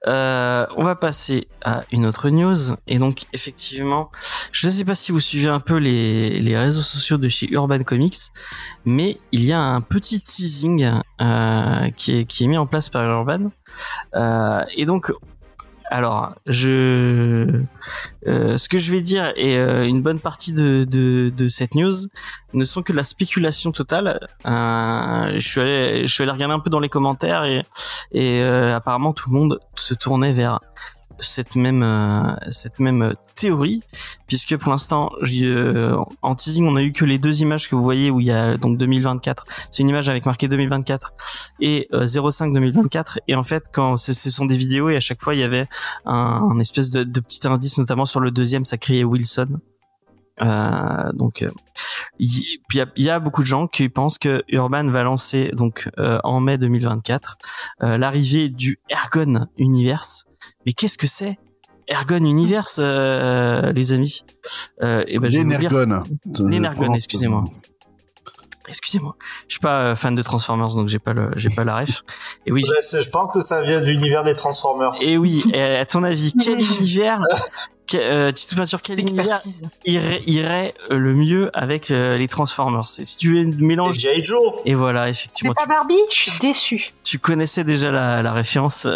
[0.07, 4.11] Euh, on va passer à une autre news et donc effectivement,
[4.51, 7.49] je ne sais pas si vous suivez un peu les, les réseaux sociaux de chez
[7.51, 8.17] Urban Comics,
[8.83, 12.89] mais il y a un petit teasing euh, qui, est, qui est mis en place
[12.89, 13.51] par Urban
[14.15, 15.13] Euh, et donc
[15.93, 17.61] alors, je,
[18.25, 21.93] euh, ce que je vais dire et euh, une bonne partie de, cette news
[22.55, 24.19] ne sont que de la spéculation totale.
[24.47, 27.43] Euh, je suis allé, regarder un peu dans les commentaires
[28.11, 28.41] et,
[28.73, 30.61] apparemment tout le monde se tournait vers
[31.23, 33.81] cette même euh, cette même théorie
[34.27, 37.83] puisque pour l'instant euh, en teasing on a eu que les deux images que vous
[37.83, 41.13] voyez où il y a donc 2024 c'est une image avec marqué 2024
[41.61, 45.21] et euh, 05 2024 et en fait quand ce sont des vidéos et à chaque
[45.21, 45.67] fois il y avait
[46.05, 49.59] un, espèce de, petit indice notamment sur le deuxième ça criait Wilson.
[50.41, 51.51] Euh, donc euh,
[52.19, 52.59] il
[52.97, 56.57] y a, beaucoup de gens qui pensent que Urban va lancer donc euh, en mai
[56.57, 57.37] 2024
[57.83, 60.25] euh, l'arrivée du Ergon Universe.
[60.65, 61.37] Mais qu'est-ce que c'est?
[61.87, 64.23] Ergon Universe, euh, les amis
[64.81, 65.99] euh, et ben, vous dire- L'Energon.
[66.47, 67.43] L'Energon, excusez-moi.
[68.69, 69.17] Excusez-moi,
[69.49, 72.03] je suis pas euh, fan de Transformers donc j'ai pas le j'ai pas la ref.
[72.45, 74.93] Et oui, Ouais, c'est- je pense que ça vient de l'univers des Transformers.
[75.01, 77.19] et oui, et à ton avis, quel univers
[77.87, 79.69] que- euh, Tito Peinture, quel Cette univers expertise.
[79.85, 82.87] irait, irait euh, le mieux avec euh, les Transformers?
[82.87, 84.23] Si tu veux Et.
[84.23, 84.41] Joe.
[84.63, 86.93] et voilà, C'est effectivement, pas tu, Barbie, je suis déçue.
[87.03, 88.87] tu connaissais déjà la, la référence.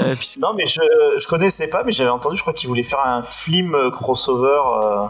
[0.00, 0.80] Euh, Non, mais je,
[1.18, 4.60] je connaissais pas, mais j'avais entendu, je crois qu'ils voulaient faire un film euh, crossover
[4.82, 5.06] euh,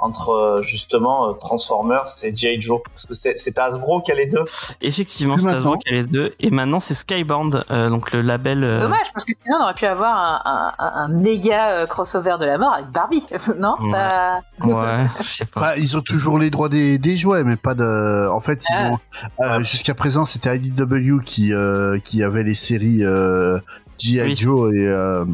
[0.00, 2.60] entre euh, justement euh, Transformers et G.I.
[2.60, 2.80] Joe.
[2.92, 4.44] Parce que c'est Hasbro qui a les deux.
[4.80, 6.32] effectivement, c'est Hasbro qui a les deux.
[6.40, 8.64] Et maintenant, c'est Skybound, euh, donc le label.
[8.64, 11.86] C'est euh, dommage, parce que sinon on aurait pu avoir un, un, un- un méga
[11.86, 13.22] crossover de la mort avec Barbie.
[13.58, 13.92] non, c'est Ouais.
[13.92, 14.40] pas.
[14.64, 15.60] Ouais, je sais pas.
[15.60, 18.28] Enfin, ils ont toujours les droits des, des jouets, mais pas de.
[18.28, 18.90] En fait, ils Ah.
[18.90, 18.98] ont
[19.44, 23.58] euh, jusqu'à présent, c'était IDW qui euh, qui avait les séries euh,
[23.98, 24.22] G.I.
[24.22, 24.36] Oui.
[24.36, 25.24] Joe et euh,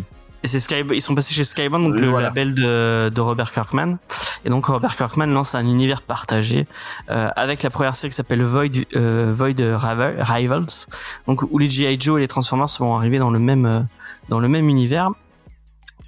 [0.47, 2.29] Et c'est Sky, ils sont passés chez Skybound, donc le voilà.
[2.29, 3.97] label de, de Robert Kirkman.
[4.45, 6.69] Et donc Robert Kirkman lance un univers partagé
[7.11, 10.87] euh, avec la première série qui s'appelle Void, euh, Void Rival- Rivals,
[11.27, 13.81] donc où les GI Joe et les Transformers vont arriver dans le même euh,
[14.29, 15.09] dans le même univers.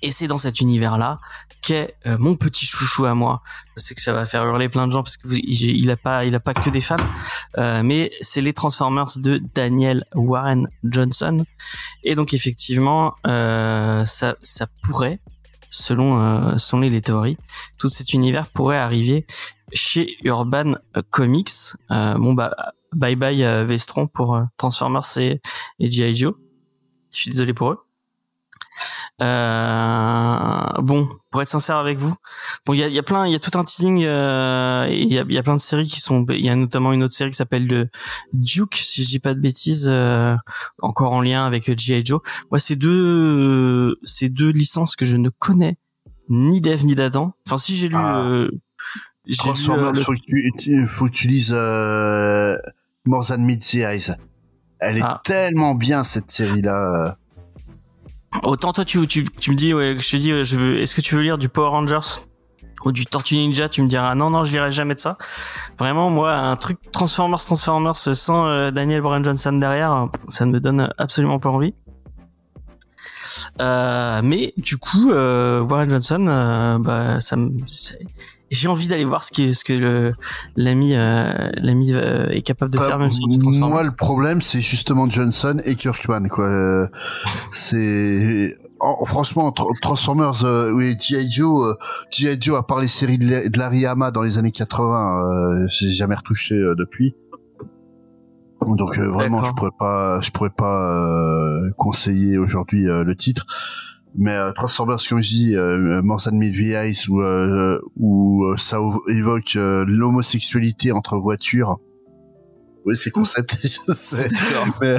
[0.03, 1.16] Et c'est dans cet univers-là
[1.62, 3.42] qu'est euh, mon petit chouchou à moi.
[3.76, 6.24] Je sais que ça va faire hurler plein de gens parce que il a pas,
[6.24, 6.96] il a pas que des fans,
[7.58, 11.44] euh, mais c'est les Transformers de Daniel Warren Johnson.
[12.04, 15.20] Et donc effectivement, euh, ça, ça pourrait,
[15.70, 17.36] selon, euh, selon les théories,
[17.78, 19.26] tout cet univers pourrait arriver
[19.72, 20.74] chez Urban
[21.10, 21.50] Comics.
[21.90, 22.54] Euh, bon bah,
[22.92, 25.40] bye bye euh, Vestron pour Transformers et
[25.80, 26.14] G.I.
[26.14, 26.34] Joe.
[27.10, 27.88] Je suis désolé pour eux.
[29.20, 32.14] Euh, bon, pour être sincère avec vous,
[32.66, 35.12] bon, il y a, y a plein, il y a tout un teasing, euh, il
[35.12, 37.14] y a, y a plein de séries qui sont, il y a notamment une autre
[37.14, 37.88] série qui s'appelle le
[38.33, 40.37] Duke, si je dis pas de bêtises, euh,
[40.81, 42.04] encore en lien avec G.I.
[42.04, 42.20] Joe.
[42.50, 45.76] Moi, c'est deux, ces deux licences que je ne connais
[46.28, 47.33] ni d'Eve ni d'Adam.
[47.46, 48.18] Enfin, si j'ai lu, Ah.
[48.20, 48.50] euh,
[49.26, 52.57] j'ai lu, euh, le- Faut que tu, faut que tu lises euh,
[53.04, 54.14] More Than Meets the Eyes.
[54.81, 55.20] Elle est Ah.
[55.24, 57.16] tellement bien cette série là.
[58.42, 61.00] Autant toi tu, tu, tu me dis ouais, je te dis je veux est-ce que
[61.00, 62.24] tu veux lire du Power Rangers
[62.84, 65.18] ou du Tortue Ninja, tu me diras non non, je lirai jamais de ça.
[65.78, 70.60] Vraiment moi un truc Transformers Transformers sans euh, Daniel Bryan Johnson derrière, ça ne me
[70.60, 71.74] donne absolument pas envie.
[73.60, 77.50] Euh, mais du coup, euh, Warren Johnson, euh, bah, ça me,
[78.50, 80.14] j'ai envie d'aller voir ce que ce que le
[80.56, 83.11] l'ami euh, l'ami euh, est capable de Bah, faire même
[83.61, 86.88] moi, le problème, c'est justement Johnson et Kirkman, quoi.
[87.52, 91.30] C'est en- franchement Tr- Transformers, euh, oui, G.I.
[91.30, 91.74] Joe, euh,
[92.11, 92.38] G.I.
[92.40, 95.24] Joe, à part les séries de, de Larry Hama dans les années 80,
[95.62, 97.14] euh, j'ai jamais retouché depuis.
[98.66, 101.30] Donc vraiment, je pourrais pas, je pourrais pas
[101.76, 103.46] conseiller aujourd'hui le titre.
[104.16, 109.54] Mais euh, Transformers, comme je dis, euh, Movie Eyes, où, euh, où euh, ça évoque
[109.56, 111.78] euh, l'homosexualité entre voitures.
[112.84, 114.30] Oui, c'est concept, je sais.
[114.80, 114.96] Mais,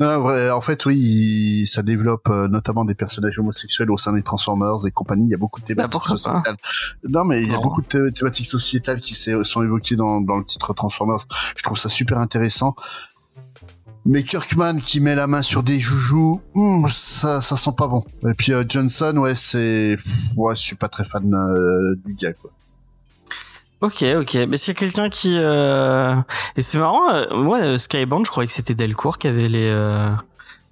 [0.00, 4.84] non, en fait, oui, ça développe euh, notamment des personnages homosexuels au sein des Transformers
[4.86, 5.26] et compagnie.
[5.26, 6.56] Il y a beaucoup de thématiques pourquoi pas sociétales.
[7.08, 10.38] Non, mais il y a beaucoup de thé- thématiques sociétales qui sont évoquées dans, dans
[10.38, 11.24] le titre Transformers.
[11.56, 12.74] Je trouve ça super intéressant.
[14.06, 16.40] Mais Kirkman qui met la main sur des joujoux,
[16.88, 18.04] ça, ça sent pas bon.
[18.26, 19.98] Et puis euh, Johnson, ouais, c'est,
[20.36, 22.50] ouais, je suis pas très fan euh, du gars, quoi.
[23.80, 24.34] Ok, ok.
[24.48, 26.16] Mais c'est quelqu'un qui euh...
[26.56, 27.10] et c'est marrant.
[27.12, 30.10] euh, Moi, euh, Skybound, je croyais que c'était Delcourt qui avait les euh...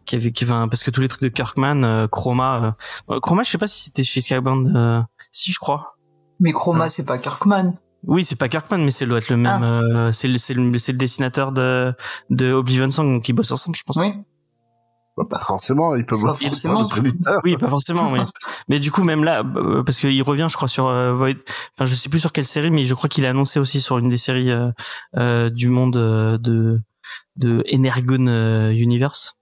[0.06, 2.76] qui avait qui avait un- parce que tous les trucs de Kirkman, euh, Chroma,
[3.10, 4.74] euh, Chroma, je sais pas si c'était chez Skybound.
[4.74, 5.96] euh, Si, je crois.
[6.40, 7.74] Mais Chroma, c'est pas Kirkman.
[8.06, 9.62] Oui, c'est pas Kirkman, mais c'est doit être le même.
[9.62, 11.92] euh, c'est le c'est le c'est le dessinateur de
[12.30, 13.96] de Oblivion Song donc ils bossent ensemble, je pense.
[13.98, 14.12] Oui.
[15.16, 16.88] Bah, pas forcément, il peut Pas bosser éditeur.
[17.42, 18.20] Oui, pas forcément, oui.
[18.68, 21.36] Mais du coup, même là, euh, parce qu'il revient, je crois, sur euh, Void.
[21.74, 23.96] Enfin, je sais plus sur quelle série, mais je crois qu'il a annoncé aussi sur
[23.96, 24.70] une des séries euh,
[25.16, 26.82] euh, du monde euh, de
[27.36, 29.36] de Energon euh, Universe.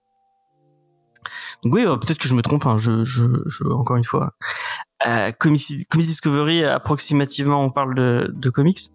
[1.63, 2.65] Donc oui, peut-être que je me trompe.
[2.67, 4.31] Hein, je, je, je, encore une fois,
[5.07, 8.91] euh, Comics, Comics Discovery, approximativement, on parle de, de comics.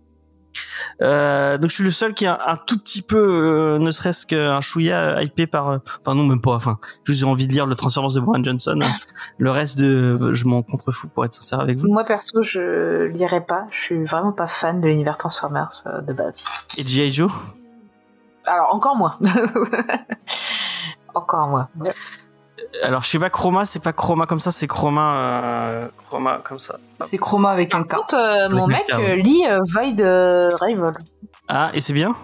[1.02, 4.26] Euh, donc je suis le seul qui a un, tout petit peu, euh, ne serait-ce
[4.26, 7.66] qu'un chouïa hypé par, euh, enfin non même pas, enfin juste j'ai envie de lire
[7.66, 8.78] le Transformers de Brian Johnson.
[9.38, 11.88] Le reste de, je m'en contrefous pour être sincère avec vous.
[11.88, 13.66] Moi perso, je lirai pas.
[13.70, 16.44] Je suis vraiment pas fan de l'univers Transformers euh, de base.
[16.76, 17.10] Et G.I.
[17.10, 17.32] Joe?
[18.46, 19.14] Alors encore moins.
[21.14, 21.68] encore moins.
[21.78, 21.92] Ouais.
[22.82, 26.58] Alors je sais pas Chroma, c'est pas Chroma comme ça, c'est Chroma, euh, Chroma comme
[26.58, 26.78] ça.
[27.00, 27.88] C'est Chroma avec un K.
[27.88, 29.16] Par contre, euh, mon mec K, euh, ouais.
[29.16, 30.94] lit euh, Void euh, Rival.
[31.48, 32.14] Ah et c'est bien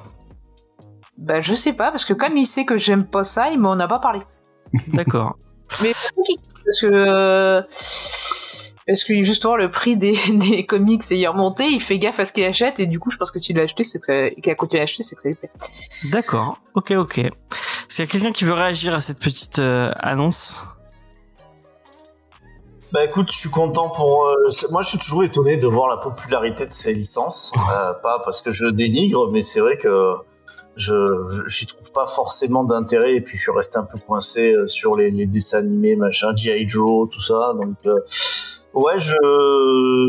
[1.18, 3.72] Bah je sais pas parce que comme il sait que j'aime pas ça, il m'en
[3.72, 4.20] a pas parlé.
[4.88, 5.36] D'accord.
[5.82, 7.60] Mais c'est compliqué, parce que
[8.86, 12.32] parce que justement le prix des, des comics est remonté, il fait gaffe à ce
[12.32, 14.54] qu'il achète et du coup je pense que s'il l'a acheté, c'est que qu'il a
[14.54, 15.50] continué à acheter, c'est que ça lui plaît.
[16.12, 16.58] D'accord.
[16.74, 17.20] Ok ok.
[17.88, 20.64] Est-ce qu'il y a quelqu'un qui veut réagir à cette petite euh, annonce
[22.92, 24.26] Bah écoute, je suis content pour.
[24.26, 24.34] euh,
[24.70, 27.52] moi, je suis toujours étonné de voir la popularité de ces licences.
[27.72, 30.14] Euh, pas parce que je dénigre, mais c'est vrai que
[30.76, 33.14] je j'y trouve pas forcément d'intérêt.
[33.16, 36.68] Et puis, je suis resté un peu coincé sur les, les dessins animés, machin, G.I.
[36.68, 37.54] Joe, tout ça.
[37.54, 37.76] Donc,
[38.76, 39.14] ouais, je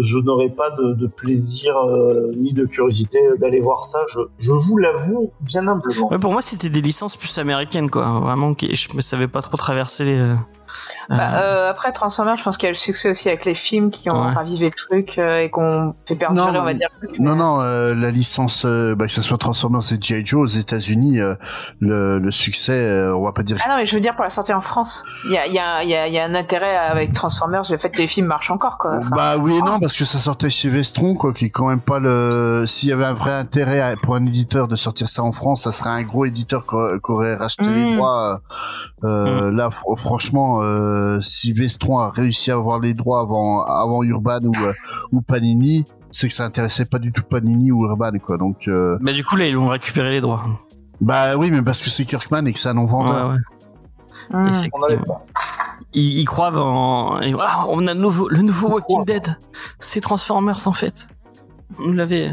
[0.01, 3.99] je n'aurai pas de, plaisir euh, ni de curiosité d'aller voir ça.
[4.37, 6.09] Je vous l'avoue bien humblement.
[6.19, 8.19] Pour moi c'était des licences plus américaines quoi.
[8.19, 10.21] Vraiment, je ne savais pas trop traverser les.
[11.09, 13.55] Bah, euh, euh, après Transformers, je pense qu'il y a le succès aussi avec les
[13.55, 14.33] films qui ont Ouais.
[14.33, 16.89] ravivé le truc euh, et qu'on fait perdurer, Non, on va dire.
[17.19, 20.25] Non, non, euh, la licence, euh, bah, que ce soit Transformers et G.I.
[20.25, 21.35] Joe aux États-Unis, euh,
[21.79, 23.57] le, le succès, euh, on va pas dire.
[23.65, 25.53] Ah non, mais je veux dire pour la sortie en France, il y a, il
[25.53, 27.97] y, a, il y, a, il y a un intérêt avec Transformers, le fait que
[27.99, 28.97] les films marchent encore quoi.
[28.97, 31.67] Enfin, bah oui et non, parce que ça sortait chez Vestron, quoi, qui est quand
[31.67, 32.65] même pas le.
[32.67, 35.63] S'il y avait un vrai intérêt à- pour un éditeur de sortir ça en France,
[35.63, 36.75] ça serait un gros éditeur qui
[37.11, 37.95] aurait- racheté les Mm.
[37.97, 38.41] droits.
[39.03, 44.03] Euh, Là, fr- franchement, euh, si Vestron a réussi à avoir les droits avant, avant
[44.03, 44.73] Urban ou, euh,
[45.11, 48.37] ou Panini, c'est que ça intéressait pas du tout Panini ou Urban, quoi.
[48.37, 50.43] Donc, euh, Bah du coup là ils ont récupéré les droits.
[51.01, 53.27] bah oui, mais parce que c'est Kirkman et que c'est un non vendeur.
[53.29, 53.39] Ouais, ouais.
[54.31, 55.05] On n'avait Effectivement.
[55.05, 55.25] pas.
[55.93, 57.21] Ils, ils croient en.
[57.21, 59.37] et voilà, on a le nouveau, le nouveau Walking Dead.
[59.79, 61.07] C'est Transformers en fait.
[61.79, 62.31] On l'avait.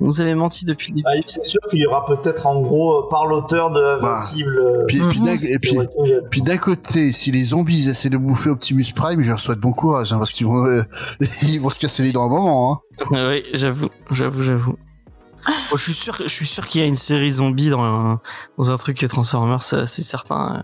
[0.00, 1.08] On nous avait menti depuis le début.
[1.08, 4.58] Ah, c'est sûr qu'il y aura peut-être en gros euh, par l'auteur de Invincible.
[4.58, 6.28] euh, Puis, puis Mhm.
[6.30, 9.72] puis, d'un côté, si les zombies essaient de bouffer Optimus Prime, je leur souhaite bon
[9.72, 10.82] courage, hein, parce qu'ils vont, euh,
[11.42, 12.82] ils vont se casser les dents un moment.
[13.12, 13.30] Hein.
[13.30, 14.76] oui, j'avoue, j'avoue, j'avoue.
[15.46, 18.20] Bon, je suis sûr, je suis sûr qu'il y a une série zombie dans un,
[18.58, 20.62] dans un truc Transformers, c'est certain.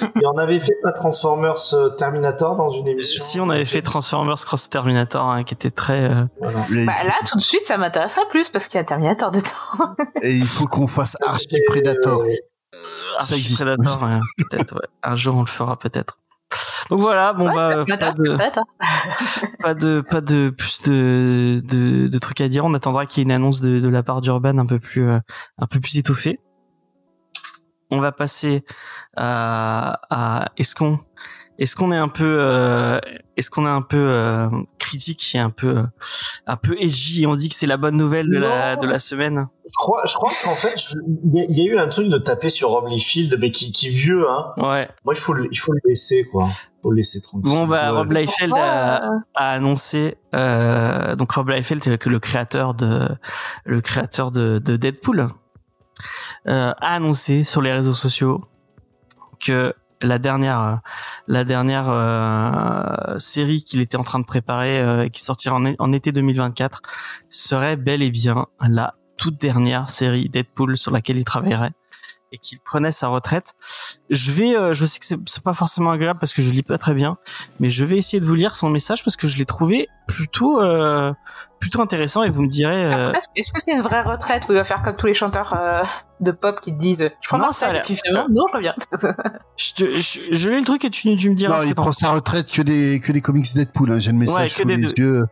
[0.00, 3.22] Et on avait fait pas Transformers euh, Terminator dans une émission.
[3.24, 6.10] Si on avait fait Transformers Cross Terminator, hein, qui était très.
[6.10, 6.58] euh, Voilà.
[6.58, 9.30] Bah, il faut- là, tout de suite, ça m'intéresserait plus parce qu'il y a Terminator
[9.30, 9.94] dedans.
[10.22, 12.22] et il faut qu'on fasse Archie Predator.
[12.22, 12.28] euh,
[13.18, 13.62] Ça Archie existe.
[13.64, 14.74] Predator, ouais, peut-être.
[14.74, 14.88] Ouais.
[15.02, 16.18] Un jour, on le fera peut-être.
[16.90, 18.38] Donc voilà, bon Ouais, bah pas de hein.
[19.62, 22.64] pas de pas de plus de, de de trucs à dire.
[22.66, 25.08] On attendra qu'il y ait une annonce de, de la part d'Urban un peu plus
[25.08, 25.18] euh,
[25.58, 26.40] un peu plus étoffée.
[27.94, 28.64] On va passer
[29.16, 30.98] à, à est-ce qu'on
[31.58, 32.98] est-ce qu'on est un peu, euh,
[33.36, 34.48] est-ce qu'on est un peu euh,
[34.80, 35.82] critique et un peu, euh,
[36.48, 38.98] un peu edgy et on dit que c'est la bonne nouvelle de la de la
[38.98, 39.46] semaine?
[39.64, 40.74] Je crois, je crois qu'en fait,
[41.24, 43.50] il y, a- il y a eu un truc de taper sur Rob Liefeld, mais
[43.52, 44.52] qui, qui est vieux, hein.
[44.56, 44.88] Ouais.
[45.04, 46.48] Moi, il faut, le- il faut le laisser, quoi.
[46.82, 47.48] Faut le laisser tranquille.
[47.48, 47.98] Bon bah Ouais.
[47.98, 53.00] Rob Liefeld a, a annoncé euh, donc Rob Liefeld c'est le créateur de
[53.64, 55.28] le créateur de, de Deadpool
[56.46, 58.44] a annoncé sur les réseaux sociaux
[59.40, 60.74] que la dernière euh,
[61.26, 66.12] la dernière euh, série qu'il était en train de préparer euh, qui sortira en, été
[66.12, 66.82] 2024
[67.28, 71.72] serait bel et bien la toute dernière série Deadpool sur laquelle il travaillerait
[72.34, 73.54] et qu'il prenait sa retraite.
[74.10, 76.78] Je vais, euh, je sais que c'est pas forcément agréable parce que je lis pas
[76.78, 77.16] très bien,
[77.60, 80.60] mais je vais essayer de vous lire son message parce que je l'ai trouvé plutôt,
[80.60, 81.12] euh,
[81.64, 82.84] plutôt intéressant et vous me direz.
[82.92, 85.54] euh, Est-ce que c'est une vraie retraite où il va faire comme tous les chanteurs
[85.58, 85.82] euh,
[86.20, 88.26] de pop qui te disent je prends Non, ma ça a retraite et puis finalement
[88.30, 88.74] non je reviens.
[89.56, 91.56] je, te- je, je lis le truc et tu, tu me diras.
[91.56, 93.92] Non, ce il prend sa retraite que des que des comics Deadpool.
[93.92, 93.98] Hein.
[93.98, 94.92] J'ai le message Ouais, sous les deux.
[94.98, 95.24] yeux.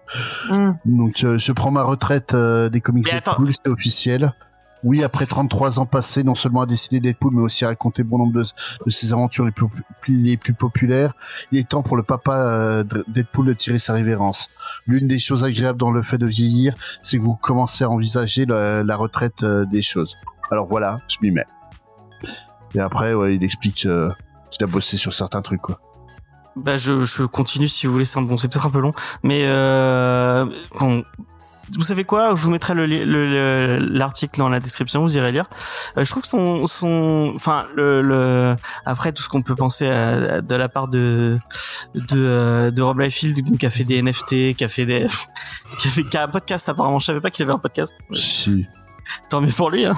[0.50, 0.72] Hmm.
[0.86, 3.20] Donc euh, je prends ma retraite euh, des comics Mais.
[3.20, 4.32] Deadpool, c'est officiel.
[4.84, 8.18] Oui, après 33 ans passés, non seulement à dessiner Deadpool, mais aussi à raconter bon
[8.18, 11.14] nombre de, ses aventures les plus, populaires,
[11.52, 14.48] il est temps pour le papa euh, de- Deadpool de tirer sa révérence.
[14.86, 18.44] L'une des choses agréables dans le fait de vieillir, c'est que vous commencez à envisager
[18.44, 20.16] la, retraite euh, des choses.
[20.50, 21.46] Alors voilà, je m'y mets.
[22.74, 24.10] Et après, ouais, il explique euh,
[24.50, 25.80] qu'il a bossé sur certains trucs, quoi.
[26.54, 28.04] Bah je, je continue si vous voulez.
[28.04, 28.92] c'est Bon, c'est peut-être un peu long,
[29.22, 29.42] mais
[30.78, 31.02] bon.
[31.78, 32.34] Vous savez quoi?
[32.34, 35.02] Je vous mettrai le li- le- le- l'article dans la description.
[35.02, 35.46] Vous irez lire.
[35.96, 39.88] Euh, je trouve que son son, enfin le, le après tout ce qu'on peut penser
[39.88, 41.38] à- de la part de
[41.94, 45.06] de euh, de Rob Liefeld qui a fait des NFT, qui a fait des
[45.78, 46.98] qui a fait qui a un podcast apparemment.
[46.98, 47.94] Je savais pas qu'il avait un podcast.
[48.12, 48.66] Si.
[49.28, 49.84] Tant mieux pour lui.
[49.86, 49.94] Hein.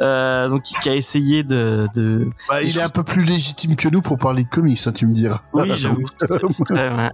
[0.00, 3.88] Euh, donc qui a essayé de de Bah, il est un peu plus légitime que
[3.88, 5.40] nous pour parler de comics, hein, tu me diras.
[5.52, 6.02] oui j'avoue.
[6.70, 7.10] ouais.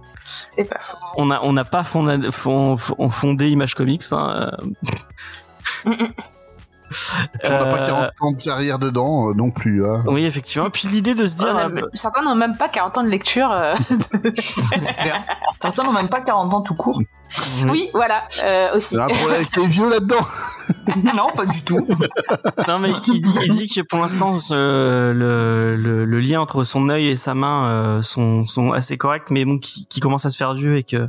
[1.17, 4.03] On a on n'a pas fondé, fond- fond- fondé Image Comics.
[4.11, 4.51] Hein.
[5.85, 5.95] euh.
[7.43, 9.85] On n'a pas Euh, 40 ans de carrière dedans euh, non plus.
[9.85, 10.03] Hein.
[10.07, 10.69] Oui, effectivement.
[10.69, 13.51] Puis l'idée de se dire, a- euh, Certains n'ont même pas 40 ans de lecture.
[13.51, 13.73] euh.
[15.59, 17.01] Certains n'ont même pas 40 ans tout court.
[17.67, 18.95] Oui, voilà, euh, aussi.
[18.95, 20.25] Il y a un problème avec les vieux là-dedans.
[21.15, 21.85] non, pas du tout.
[22.67, 26.63] non mais il, dit- il dit que pour l'instant ce- le, le, le lien entre
[26.63, 30.25] son œil et sa main euh, sont, sont assez corrects, mais bon, qui, qui commence
[30.25, 31.07] à se faire vieux et que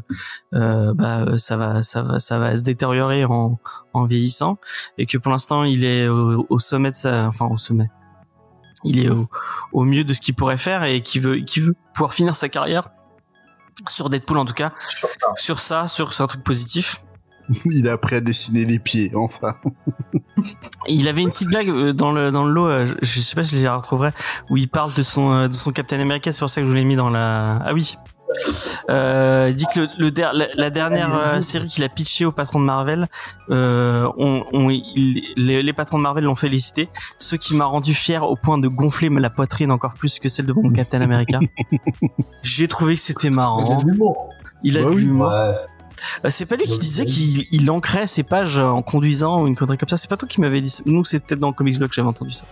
[0.54, 3.58] euh, bah ça va ça va ça va se détériorer en,
[3.94, 4.58] en vieillissant
[4.98, 7.88] et que pour l'instant il est au, au sommet de sa, enfin au sommet.
[8.84, 9.26] Il est au,
[9.72, 12.48] au mieux de ce qu'il pourrait faire et qui veut qui veut pouvoir finir sa
[12.48, 12.90] carrière
[13.88, 15.26] sur Deadpool en tout cas Sur ça.
[15.36, 17.02] sur ça sur c'est un truc positif
[17.66, 19.54] Il a appris à dessiner les pieds, enfin.
[20.88, 23.34] Il avait une petite blague euh, dans le dans le lot, euh, je, je sais
[23.34, 24.10] pas si je les retrouverai,
[24.50, 26.32] où il parle de son euh, de son Captain America.
[26.32, 27.62] C'est pour ça que je vous l'ai mis dans la.
[27.64, 27.96] Ah oui.
[28.90, 32.24] Euh, il dit que le, le der- la, la dernière euh, série qu'il a pitché
[32.24, 33.06] au patron de Marvel,
[33.50, 37.94] euh, on, on- il- les, les patrons de Marvel l'ont félicité, ce qui m'a rendu
[37.94, 41.38] fier au point de gonfler la poitrine encore plus que celle de mon Captain America.
[42.42, 43.82] J'ai trouvé que c'était marrant.
[44.62, 45.28] Il a Bah de l'humour.
[45.28, 45.34] Ouais.
[46.24, 49.54] Euh, C'est pas lui qui disait qu'il il ancrait ses pages en conduisant ou une
[49.56, 49.96] connerie comme ça.
[49.96, 50.82] C'est pas toi qui m'avais dit ça.
[50.86, 52.44] Nous, c'est peut-être dans Comics Blog que j'avais entendu ça.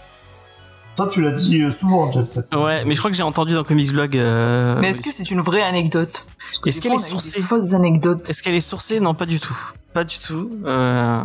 [0.97, 2.55] Toi, tu l'as dit euh, souvent, Jet Set.
[2.55, 4.17] Ouais, mais je crois que j'ai entendu dans Comics Blog.
[4.17, 5.05] euh, Mais est-ce oui.
[5.05, 6.27] que c'est une vraie anecdote?
[6.67, 7.41] Est-ce qu'elle est des sourcée?
[7.43, 8.31] fausses anecdotes.
[8.31, 9.01] Est-ce qu'elle est sourcée?
[9.01, 9.57] Non, pas du tout.
[9.93, 10.51] Pas du tout.
[10.65, 11.21] Euh,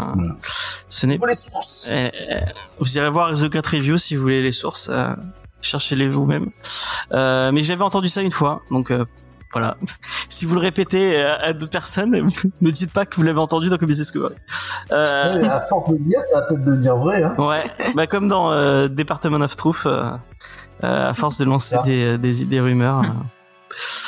[0.90, 1.18] Ce n'est.
[1.20, 1.86] Faut les sources.
[1.88, 2.40] Euh, euh,
[2.80, 4.90] vous irez voir The Cut Review si vous voulez les sources.
[4.92, 5.14] euh,
[5.62, 6.50] Cherchez-les vous-même.
[7.12, 9.04] Euh, mais j'avais entendu ça une fois, donc euh,
[9.52, 9.78] voilà.
[10.30, 12.12] si vous le répétez euh, à d'autres personnes,
[12.62, 14.36] ne dites pas que vous l'avez entendu dans Comics Discovery.
[14.92, 17.24] Euh, Ouais, à force de le dire, ça va peut-être devenir vrai.
[17.24, 17.36] Hein.
[17.38, 17.64] Ouais,
[17.96, 20.12] bah comme dans euh, Department of Truth, euh,
[20.84, 23.04] euh, à force de lancer des, des, des rumeurs.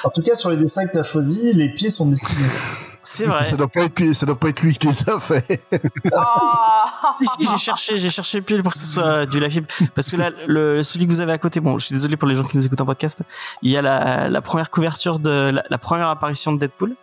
[0.04, 2.50] En tout cas, sur les dessins que tu as choisis, les pieds sont dessinés.
[3.04, 3.44] C'est vrai.
[3.44, 5.62] Ça doit pas être ça doit pas être lui qui les a fait.
[6.12, 6.18] Oh
[7.18, 10.18] Si, si, j'ai cherché, j'ai cherché pile pour que ce soit du live parce que
[10.18, 12.44] là, le, celui que vous avez à côté, bon, je suis désolé pour les gens
[12.44, 13.24] qui nous écoutent en podcast,
[13.64, 16.96] il y a la, la première couverture de la, la première apparition de Deadpool.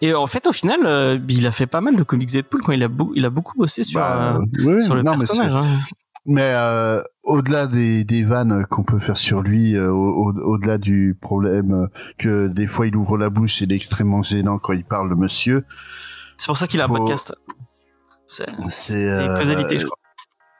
[0.00, 2.72] Et en fait, au final, euh, il a fait pas mal de comics Deadpool quand
[2.72, 5.62] il a, il a beaucoup bossé sur, Bah, euh, ouais, sur le non, mais personnage.
[6.30, 10.76] Mais euh, au-delà des, des vannes qu'on peut faire sur lui, euh, au- au- au-delà
[10.76, 11.86] du problème euh,
[12.18, 15.08] que des fois il ouvre la bouche et il est extrêmement gênant quand il parle
[15.08, 15.64] de monsieur,
[16.36, 17.34] C'est pour ça qu'il a un podcast.
[18.68, 19.96] C'est euh, causalité, je crois.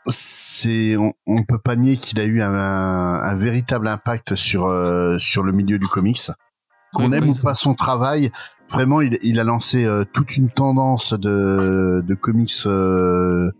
[0.08, 5.18] c'est on, on peut pas nier qu'il a eu un, un véritable impact sur euh,
[5.18, 6.30] sur le milieu du comics.
[6.94, 8.30] Qu'on aime ou pas son travail,
[8.70, 13.50] vraiment il, il a lancé euh, toute une tendance de de comics euh,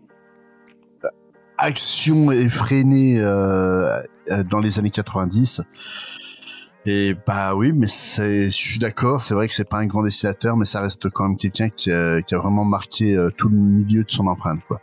[1.59, 4.01] action effrénée euh,
[4.31, 5.61] euh, dans les années 90.
[6.85, 10.01] Et bah oui, mais c'est, je suis d'accord, c'est vrai que c'est pas un grand
[10.01, 13.49] dessinateur, mais ça reste quand même quelqu'un qui, a- qui a vraiment marqué euh, tout
[13.49, 14.79] le milieu de son empreinte, quoi.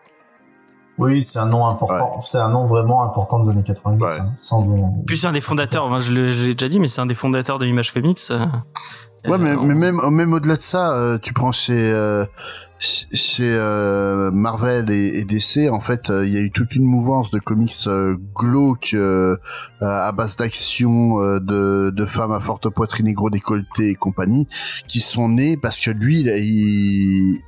[0.98, 2.20] Oui, c'est un nom important.
[2.22, 4.02] C'est un nom vraiment important des années 90.
[4.02, 4.08] Ouais.
[4.18, 4.66] hein, sans
[5.06, 7.06] Puis c'est un des fondateurs, enfin, je l'ai je l'ai déjà dit, mais c'est un
[7.06, 8.18] des fondateurs de Image Comics.
[9.28, 12.24] Ouais, mais, mais même, même au-delà de ça, euh, tu prends chez euh,
[12.78, 16.84] chez euh, Marvel et, et DC, en fait, euh, il y a eu toute une
[16.84, 19.36] mouvance de comics euh, glauques euh,
[19.80, 24.46] à base d'action, euh, de, de femmes à forte poitrine et gros décolleté et compagnie,
[24.88, 27.40] qui sont nés parce que lui, il, il,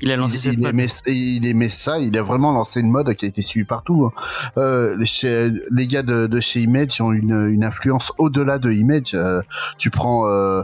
[0.00, 2.90] il a lancé il, cette il aimait, il aimait ça, il a vraiment lancé une
[2.90, 4.06] mode qui a été suivie partout.
[4.06, 4.12] hein.
[4.58, 9.12] Euh, chez- les gars de, de chez Image ont une, une influence au-delà de Image.
[9.14, 9.40] Euh,
[9.78, 10.62] tu prends euh,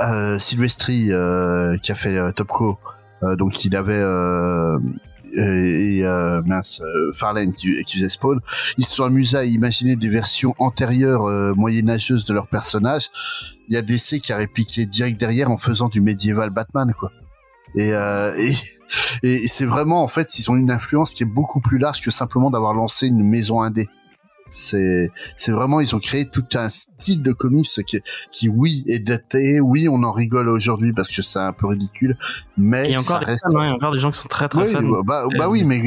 [0.00, 2.78] euh, Silvestri euh, qui a fait euh, Topco,
[3.22, 4.78] euh, donc il avait euh,
[5.36, 6.02] et
[6.46, 6.80] mince,
[7.12, 8.38] Farlane qui, faisait Spawn,
[8.78, 11.24] ils se sont amusés à imaginer des versions antérieures
[11.56, 13.10] moyenâgeuses de leurs personnages.
[13.68, 17.10] Il y a DC qui a répliqué direct derrière en faisant du médiéval Batman quoi.
[17.74, 21.60] Et, euh, et, et c'est vraiment en fait ils ont une influence qui est beaucoup
[21.60, 23.88] plus large que simplement d'avoir lancé une maison indé.
[24.56, 28.00] C'est c'est vraiment ils ont créé tout un style de comics qui
[28.30, 32.16] qui oui est daté, oui on en rigole aujourd'hui parce que c'est un peu ridicule,
[32.56, 34.20] mais Et ça encore des reste fans, hein, il y a encore des gens qui
[34.20, 34.82] sont très très oui, fans.
[34.82, 35.82] bah, bah, bah oui, mais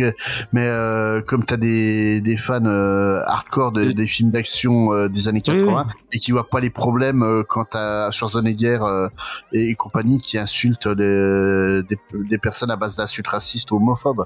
[0.52, 3.94] mais euh, comme t'as des des fans euh, hardcore de- Oui.
[3.94, 7.44] des films d'action euh, des années Oui, 80 et qui voient pas les problèmes euh,
[7.48, 9.08] quand t'as Schwarzenegger euh,
[9.54, 14.26] et, compagnie qui insultent les- des, des personnes à base d'insultes racistes ou homophobes.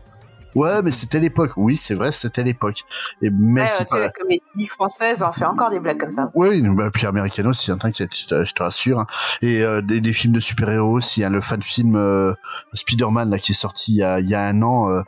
[0.55, 1.51] Ouais, mais c'était l'époque.
[1.57, 2.83] Oui, c'est vrai, c'était l'époque.
[3.21, 4.03] Et mais Ouais, c'est tu sais, pas.
[4.05, 6.29] la comédie française en fait encore des blagues comme ça.
[6.35, 8.99] Oui, bah, puis américaine aussi, hein, t'inquiète, je te, je te rassure.
[8.99, 9.07] hein.
[9.41, 12.33] Et euh, des, des films de super-héros aussi, hein, le fan film euh,
[12.73, 15.01] Spider-Man là qui est sorti il y a, il y a un an, euh,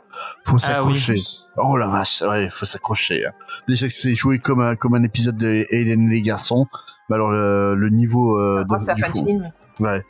[0.44, 1.16] faut Ah s'accrocher.
[1.56, 3.26] Oh la vache, ouais, faut s'accrocher.
[3.26, 3.32] hein.
[3.68, 6.66] Déjà que c'est joué comme un comme un épisode de Hélène et les garçons,
[7.08, 9.52] bah alors le, le niveau euh, Après, de- c'est un du fan film.
[9.80, 10.02] Ouais,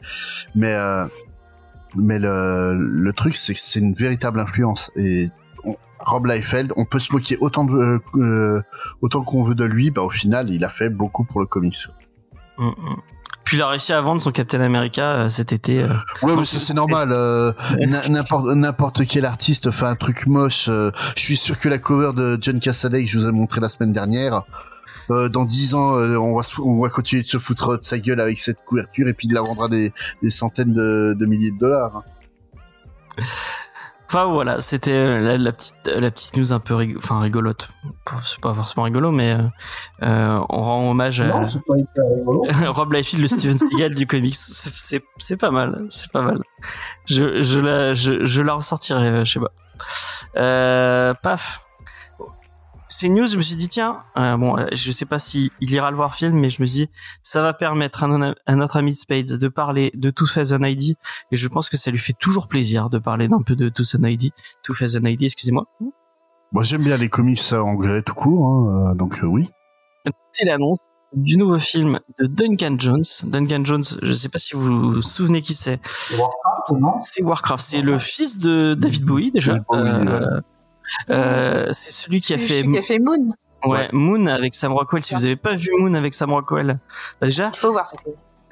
[0.55, 1.05] mais euh,
[1.97, 5.29] mais le le truc c'est que c'est une véritable influence et
[5.65, 8.63] on- Rob Liefeld, on peut se moquer autant de euh,
[9.01, 11.77] autant qu'on veut de lui, bah au final il a fait beaucoup pour le comics.
[12.59, 12.73] Mm, mm.
[13.45, 15.83] Puis il a réussi à vendre son Captain America euh, cet été.
[15.83, 15.89] euh.
[16.23, 17.11] Ouais, mais c'est normal.
[17.13, 17.53] euh,
[18.09, 20.69] n'importe n'importe quel artiste fait un truc moche.
[20.71, 23.61] euh, je suis sûr que la cover de John Cassaday que je vous ai montré
[23.61, 24.43] la semaine dernière,
[25.11, 27.83] euh, dans 10 ans, euh, on va se- on va continuer de se foutre de
[27.85, 29.93] sa gueule avec cette couverture et puis il la vendra des,
[30.23, 31.97] des centaines de, de milliers de dollars.
[31.97, 32.03] hein.
[34.07, 37.69] Enfin voilà, c'était euh, la, la petite la petite news un peu rig- enfin rigolote.
[38.23, 39.37] C'est pas forcément rigolo, mais
[40.03, 42.45] euh, on rend hommage à Non, c'est pas hyper rigolo.
[42.73, 44.35] Rob Liefeld, le Steven Seagal du comics.
[44.37, 46.39] C'est- pas mal, c'est pas mal.
[47.07, 49.53] Je je la je, je la ressortirai, je sais pas.
[50.37, 51.64] Euh, paf.
[52.97, 55.51] C'est une news, je me suis dit tiens, euh, bon, euh, je sais pas si
[55.61, 56.89] il ira le voir film, mais je me dis
[57.25, 60.63] ça va permettre à, non- à notre ami Spades de parler de Two Face an
[60.63, 60.95] ID,
[61.33, 63.85] et je pense que ça lui fait toujours plaisir de parler d'un peu de Two
[63.85, 64.31] Face an ID,
[64.63, 65.65] Two Face an ID, excusez-moi.
[66.53, 69.51] Moi j'aime bien les comics anglais tout court, hein, euh, donc euh, oui.
[70.31, 70.79] c'est l'annonce
[71.15, 73.03] du nouveau film de Duncan Jones.
[73.25, 75.81] Duncan Jones, je sais pas si vous vous souvenez qui c'est.
[75.85, 76.97] C'est Warcraft, non?
[76.99, 79.59] C'est Warcraft, c'est le fils de David Bowie déjà.
[79.73, 80.41] Euh,
[81.11, 83.33] euh, c'est celui qui a fait, Qui a fait Moon.
[83.65, 85.03] ouais, Moon avec Sam Rockwell.
[85.03, 86.79] Si vous avez pas vu Moon avec Sam Rockwell,
[87.21, 87.85] bah déjà, Il faut voir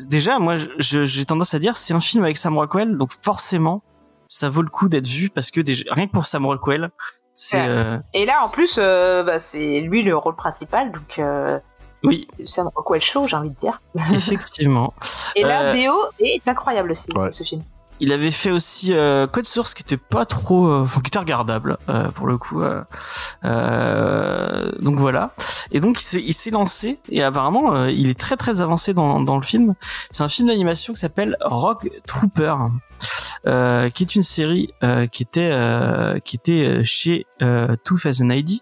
[0.09, 3.83] déjà, moi, j'ai tendance à dire c'est un film avec Sam Rockwell, donc forcément,
[4.27, 6.91] ça vaut le coup d'être vu parce que déjà, rien que pour Sam Rockwell,
[7.35, 7.67] c'est, Ouais.
[7.69, 11.59] euh, Et là, en plus, euh, bah, c'est lui le rôle principal, donc euh,
[12.05, 12.27] oui,
[12.75, 13.81] quoi le show, j'ai envie de dire.
[14.13, 14.93] effectivement.
[15.37, 17.31] Et la Euh, BO est incroyable aussi, Ouais.
[17.33, 17.63] ce film.
[18.05, 21.21] Il avait fait aussi euh, Code Source qui était pas trop, euh, enfin qui était
[21.21, 22.61] regardable euh, pour le coup.
[22.61, 22.83] euh,
[23.45, 25.35] euh, donc voilà.
[25.71, 29.37] Et donc il s'est- lancé et apparemment euh, il est très très avancé dans, dans
[29.37, 29.75] le film.
[30.11, 32.55] C'est un film d'animation qui s'appelle Rock Trooper,
[33.47, 38.21] euh, qui est une série euh, qui était euh, qui était chez euh, Two Face
[38.21, 38.61] an ID,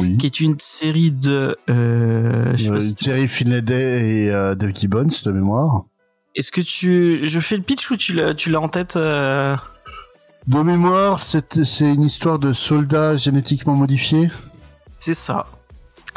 [0.00, 0.16] Oui.
[0.16, 1.56] qui est une série de.
[1.68, 5.84] Euh, je sais pas si Thierry Finlay et euh, Dave Gibbons de mémoire.
[6.36, 9.56] Est-ce que tu, je fais le pitch ou tu l'as, tu l'as en tête euh?
[10.46, 14.30] De mémoire, c'est c'est une histoire de soldats génétiquement modifiés.
[14.98, 15.46] C'est ça.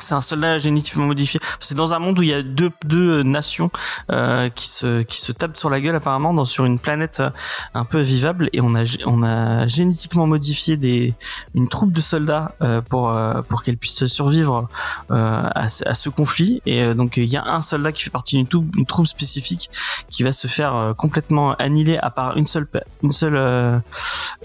[0.01, 1.39] C'est un soldat génétiquement modifié.
[1.59, 3.71] C'est dans un monde où il y a deux, deux nations
[4.11, 7.29] euh, qui se qui se tapent sur la gueule apparemment dans sur une planète euh,
[7.73, 8.49] un peu vivable.
[8.53, 11.13] Et on a on a génétiquement modifié des
[11.55, 14.69] une troupe de soldats euh, pour euh, pour qu'elle puisse survivre
[15.11, 16.61] euh, à, à ce conflit.
[16.65, 19.69] Et donc il y a un soldat qui fait partie d'une troupe, une troupe spécifique
[20.09, 22.67] qui va se faire complètement annihiler à part une seule
[23.03, 23.37] une seule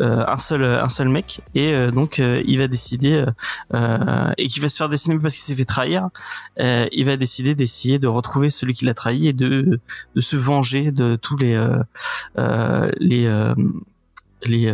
[0.00, 1.40] un seul un seul mec.
[1.55, 3.24] Et donc il va décider
[4.38, 5.14] et qui va se faire dessiner
[5.45, 6.09] s'est fait trahir,
[6.61, 9.80] euh, il va décider d'essayer de retrouver celui qui l'a trahi et de
[10.18, 11.82] se venger de tous les euh,
[12.38, 13.28] euh, les
[14.47, 14.72] les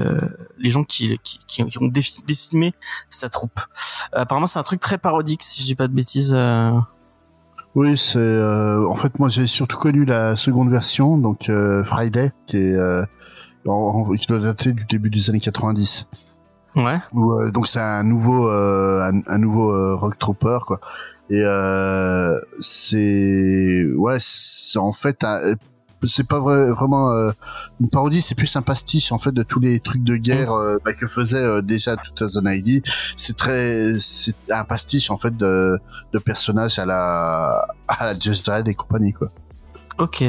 [0.58, 1.90] les gens qui qui, qui ont
[2.26, 2.72] décimé
[3.08, 3.60] sa troupe.
[4.12, 6.36] apparemment, c'est un truc très parodique, si je dis pas de bêtises.
[7.76, 11.50] Oui, c'est en fait moi j'ai surtout connu la seconde version, donc
[11.84, 12.76] Friday, qui est
[13.66, 16.06] en- qui doit dater du début des années 90.
[16.76, 16.98] Ouais.
[17.14, 20.80] Où, euh, donc c'est un nouveau euh, un, un nouveau euh, Rock Trooper quoi.
[21.28, 25.24] Et euh, c'est ouais, c'est en fait
[26.02, 27.30] c'est pas vrai, vraiment euh,
[27.80, 30.78] une parodie, c'est plus un pastiche en fait de tous les trucs de guerre euh,
[30.84, 32.82] bah, que faisait déjà tout ID.
[33.16, 35.78] C'est très c'est un pastiche en fait de
[36.12, 39.30] de personnages à la à la Just Dredd et compagnie quoi.
[39.98, 40.24] Ok.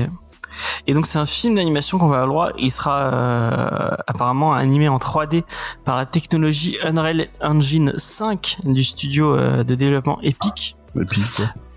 [0.87, 2.49] Et donc c'est un film d'animation qu'on va avoir le droit.
[2.57, 5.43] Il sera euh, apparemment animé en 3D
[5.85, 10.75] par la technologie Unreal Engine 5 du studio euh, de développement Epic.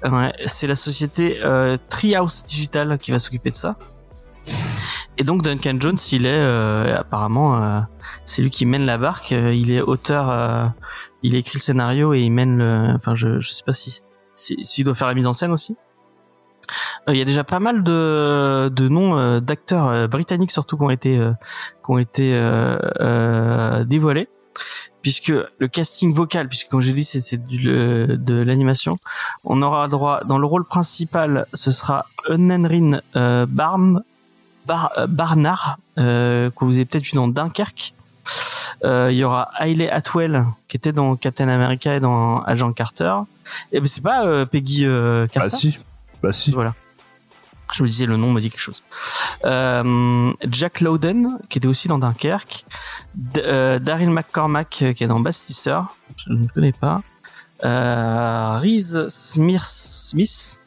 [0.03, 0.11] Quoi.
[0.11, 3.77] Ouais, c'est la société euh, Treehouse Digital qui va s'occuper de ça.
[5.16, 7.81] Et donc Duncan Jones, il est euh, apparemment, euh,
[8.27, 9.33] c'est lui qui mène la barque.
[9.33, 10.66] Euh, il est auteur, euh,
[11.22, 12.93] il écrit le scénario et il mène le.
[12.95, 14.01] Enfin, je je sais pas si
[14.35, 15.77] si- s'il doit faire la mise en scène aussi.
[17.09, 20.77] Euh, Il y a déjà pas mal de de noms euh, d'acteurs euh, britanniques surtout
[20.77, 21.19] qui ont été
[21.85, 22.33] qui ont été
[23.87, 24.29] dévoilés
[25.03, 28.99] puisque le casting vocal, puisque comme j'ai dit c'est de l'animation,
[29.45, 33.01] on aura droit dans le rôle principal, ce sera Unenrin
[33.47, 34.17] Barnard,
[35.97, 37.93] que vous avez peut-être vu dans Dunkerque.
[38.83, 43.15] Il y aura Hailey Atwell qui était dans Captain America et dans Agent Carter.
[43.73, 44.85] Et ben c'est pas Peggy
[45.31, 45.41] Carter.
[45.41, 45.79] Bah si,
[46.25, 46.53] bah.
[46.53, 46.75] Voilà.
[47.72, 48.85] Je me disais, le nom me dit quelque chose.
[49.45, 52.64] Euh, Jack Lowden, qui était aussi dans Dunkerque.
[53.39, 55.81] Euh, Daryl McCormack, euh, qui est dans Bastister.
[56.16, 57.03] Je ne connais pas.
[57.62, 60.61] Reese Smith,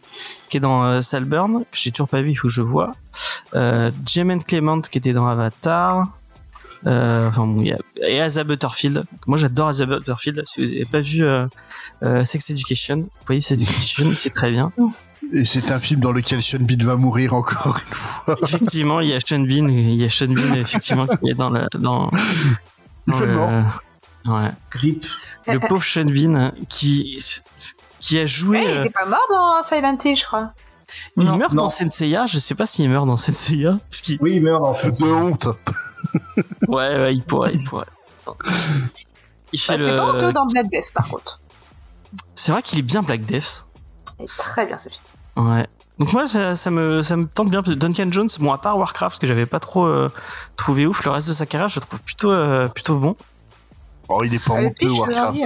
[0.49, 2.93] qui est dans Salburn, que j'ai toujours pas vu, il faut que je vois.
[3.53, 3.91] Euh,
[4.45, 6.08] Clement, qui était dans Avatar.
[6.86, 9.03] Euh, enfin bon, il y a, et Asa Butterfield.
[9.25, 10.43] Moi, j'adore Asa Butterfield.
[10.45, 11.47] Si vous n'avez pas vu euh,
[12.03, 14.71] euh, Sex Education, vous voyez Sex Education, c'est très bien.
[15.34, 18.38] Et c'est un film dans lequel Sean Bean va mourir encore une fois.
[18.43, 21.49] effectivement, il y a Sean Bean, il y a Sean Bean effectivement qui est dans
[21.49, 22.11] le dans,
[23.07, 23.49] Il dans fait le mort.
[24.28, 24.51] ouais.
[24.71, 25.05] Rip.
[25.47, 27.19] Le pauvre Sean Bean qui
[27.99, 28.59] qui a joué.
[28.59, 30.49] Ouais, il était pas mort dans Silent Hill, je crois.
[31.18, 31.64] Il Non, meurt non.
[31.64, 32.26] dans Senseiya.
[32.28, 34.92] Je sais pas s'il meurt dans Senseiya, parce qu'il Oui, il meurt dans fait.
[34.92, 35.48] De honte.
[36.68, 37.86] ouais, ouais, il pourrait, il pourrait.
[39.54, 40.34] Il fait Bah, c'est pas honteux le.
[40.34, 41.40] dans Black Death, par contre.
[42.36, 43.66] C'est vrai qu'il est bien Black Death.
[44.20, 45.02] Il est très bien ce film.
[45.38, 45.68] Ouais.
[46.00, 49.20] Donc moi ça, ça me ça me tente bien Duncan Jones bon à part Warcraft
[49.20, 50.12] que j'avais pas trop euh,
[50.56, 53.16] trouvé ouf le reste de sa carrière je le trouve plutôt euh, plutôt bon
[54.10, 55.42] Oh, il est pas Ah, honteux, Warcraft.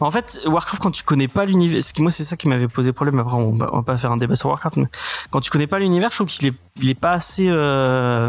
[0.00, 2.68] En fait, Warcraft, quand tu connais pas l'univers, ce qui moi c'est ça qui m'avait
[2.68, 3.18] posé problème.
[3.20, 4.86] Après, on va, pas faire un débat sur Warcraft, mais
[5.30, 7.54] quand tu connais pas l'univers, je trouve qu'il est, il est pas assez euh,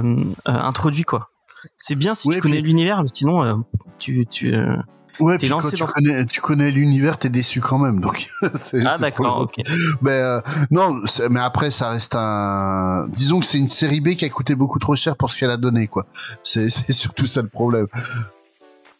[0.01, 1.29] euh, introduit quoi.
[1.77, 3.55] C'est bien si tu connais puis- l'univers, mais sinon euh,
[3.99, 4.55] tu, tu.
[4.55, 4.77] euh,
[5.21, 7.99] Ouais, puis quand tu dans- connais, tu connais l'univers, t'es déçu quand même.
[8.01, 8.27] Donc.
[8.85, 9.55] Ah d'accord, ok.
[10.01, 10.41] Mais euh,
[10.71, 13.07] non, mais après, ça reste un.
[13.09, 15.51] Disons que c'est une série B qui a coûté beaucoup trop cher pour ce qu'elle
[15.51, 16.05] a donné, quoi.
[16.43, 17.87] C'est c'est surtout ça le problème.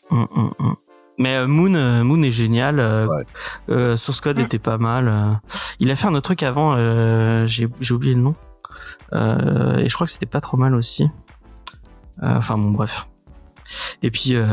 [0.10, 0.76] Hum, hum, hum.
[1.18, 2.80] Mais euh, Moon, euh, Moon est génial.
[2.80, 3.24] Euh, Ouais.
[3.70, 5.08] euh, Source Code était pas mal.
[5.08, 5.32] euh.
[5.80, 6.74] Il a fait un autre truc avant.
[6.78, 8.36] euh, J'ai j'ai oublié le nom.
[9.14, 11.04] Euh, et je crois que c'était pas trop mal aussi.
[12.24, 13.08] Euh, Enfin bon, bref.
[14.04, 14.44] Et puis euh,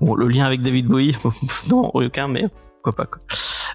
[0.00, 1.16] bon, le lien avec David Bowie,
[1.70, 2.46] non aucun, mais
[2.82, 3.20] pourquoi pas quoi.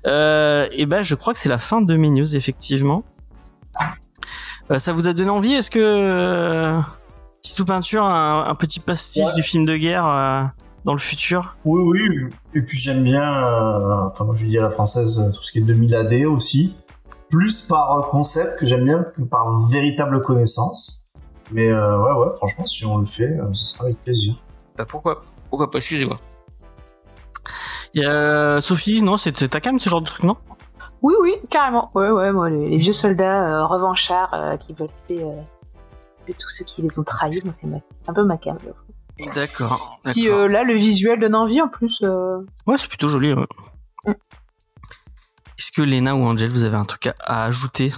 [0.07, 3.03] Euh, et ben, je crois que c'est la fin de mes news effectivement.
[4.71, 5.53] Euh, ça vous a donné envie?
[5.53, 6.79] Est-ce que euh,
[7.41, 9.33] Tito Peinture, un, un petit pastiche Ouais.
[9.35, 10.43] du film de guerre euh,
[10.85, 12.29] dans le futur Oui, oui.
[12.53, 15.51] Et puis j'aime bien, euh, enfin moi je dis à la française, euh, tout ce
[15.51, 16.75] qui est 2000 AD aussi.
[17.29, 21.07] Plus par concept que j'aime bien que par véritable connaissance.
[21.51, 24.35] Mais euh, ouais, ouais, franchement, si on le fait, euh, ce sera avec plaisir.
[24.77, 26.19] Bah pourquoi Pourquoi pas Excusez-moi.
[28.61, 30.37] Sophie, non, c'est ta cam ce genre de truc, non?
[31.01, 31.89] Oui, oui, carrément.
[31.95, 36.49] Ouais, ouais, moi, les, les vieux soldats euh, revanchards euh, qui veulent tuer euh, tous
[36.49, 37.67] ceux qui les ont trahis, moi, c'est
[38.07, 38.57] un peu ma cam.
[38.63, 38.77] j'avoue.
[39.19, 39.99] D'accord.
[40.05, 41.99] Puis euh, là, le visuel donne envie en plus.
[42.03, 42.29] euh.
[42.65, 43.33] Ouais, c'est plutôt joli.
[43.33, 43.45] ouais.
[44.05, 44.11] Mm.
[45.59, 47.93] Est-ce que Lena ou Angel, vous avez un truc à, à ajouter?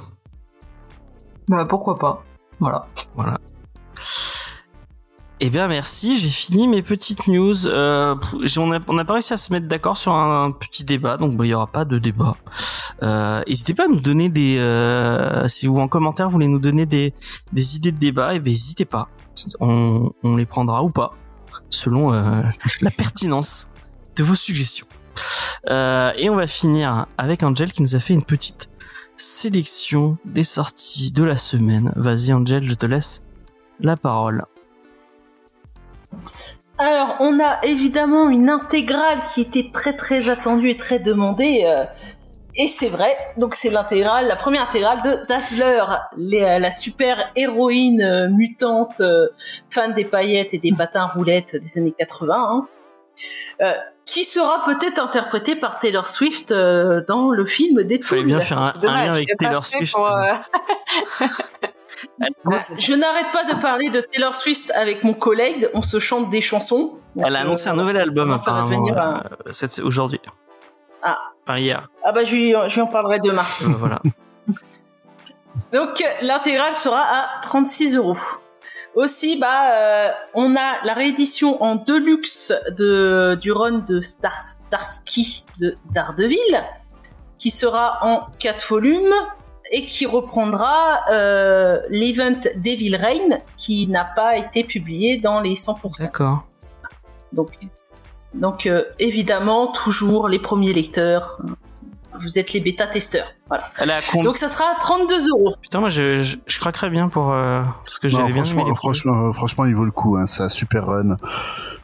[1.47, 2.24] Bah pourquoi pas.
[2.59, 2.88] Voilà.
[3.14, 3.38] Voilà.
[5.39, 6.16] Eh bien, merci.
[6.16, 7.68] J'ai fini mes petites news.
[7.68, 8.16] Euh,
[8.57, 11.36] on n'a on a pas réussi à se mettre d'accord sur un, petit débat, donc
[11.36, 12.36] bah, il y aura pas de débat.
[13.01, 16.86] Euh, N'hésitez pas à nous donner des, euh, si vous en commentaire voulez nous donner
[16.86, 17.14] des,
[17.51, 19.09] des idées de débat, et ben n'hésitez pas.
[19.59, 21.13] On, on les prendra ou pas,
[21.69, 22.41] selon euh,
[22.81, 23.69] la pertinence
[24.15, 24.88] de vos suggestions.
[25.69, 28.69] Euh, et on va finir avec Angel qui nous a fait une petite
[29.15, 31.93] sélection des sorties de la semaine.
[31.95, 33.23] Vas-y Angel, je te laisse
[33.79, 34.43] la parole.
[36.77, 41.63] Alors, on a évidemment une intégrale qui était très très attendue et très demandée.
[41.65, 41.86] euh,
[42.56, 45.84] et c'est vrai, donc c'est l'intégrale, la première intégrale de Dazzler,
[46.16, 49.28] les- euh, la super héroïne euh, mutante, euh,
[49.70, 52.68] fan des paillettes et des patins roulettes des années 80, hein,
[53.62, 53.74] euh,
[54.06, 58.08] qui sera peut-être interprétée par Taylor Swift dans le film Deadpool.
[58.08, 59.93] Fallait bien faire un, lien avec Taylor Swift.
[59.95, 60.10] pour,
[62.78, 66.41] Je n'arrête pas de parler de Taylor Swift avec mon collègue, on se chante des
[66.41, 66.97] chansons.
[67.18, 70.20] Elle a annoncé un nouvel album ça va apparemment un- aujourd'hui.
[71.04, 71.18] Ah.
[71.43, 71.89] Enfin hier.
[72.04, 73.43] Ah bah je lui, je lui en parlerai demain.
[73.62, 74.01] Euh, voilà.
[75.74, 78.18] Donc l'intégrale sera à 36 euros.
[78.95, 85.45] Aussi, bah, euh, on a la réédition en deluxe de, du run de Star, Starsky
[85.60, 86.64] de Daredevil,
[87.39, 89.14] qui sera en 4 volumes
[89.72, 96.04] et qui reprendra euh, l'event Devil Reign, qui n'a pas été publié dans les 100%.
[96.04, 96.45] D'accord.
[97.32, 97.49] Donc,
[98.34, 101.39] donc euh, évidemment, toujours les premiers lecteurs.
[102.19, 103.34] Vous êtes les bêta-testeurs.
[103.49, 103.63] Voilà.
[103.77, 105.55] Elle est à combien Donc ça sera à 32 euros.
[105.61, 107.31] Putain, moi je, je, je craquerais bien pour.
[107.31, 110.15] euh, parce que j'avais bien aimé franchement, les franchement, euh, franchement, il vaut le coup.
[110.15, 111.17] Hein, c'est un super run.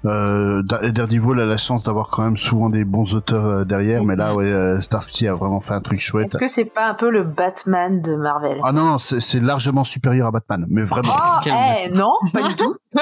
[0.05, 4.03] Euh, Da- Daredevil a la chance d'avoir quand même souvent des bons auteurs euh, derrière,
[4.05, 6.28] mais là, ouais, euh, Starsky a vraiment fait un truc chouette.
[6.28, 8.57] Est-ce que c'est pas un peu le Batman de Marvel?
[8.64, 11.14] Ah non, c'est largement supérieur à Batman, mais vraiment.
[11.16, 11.53] Oh, Quel
[11.86, 12.76] eh, non, pas du tout.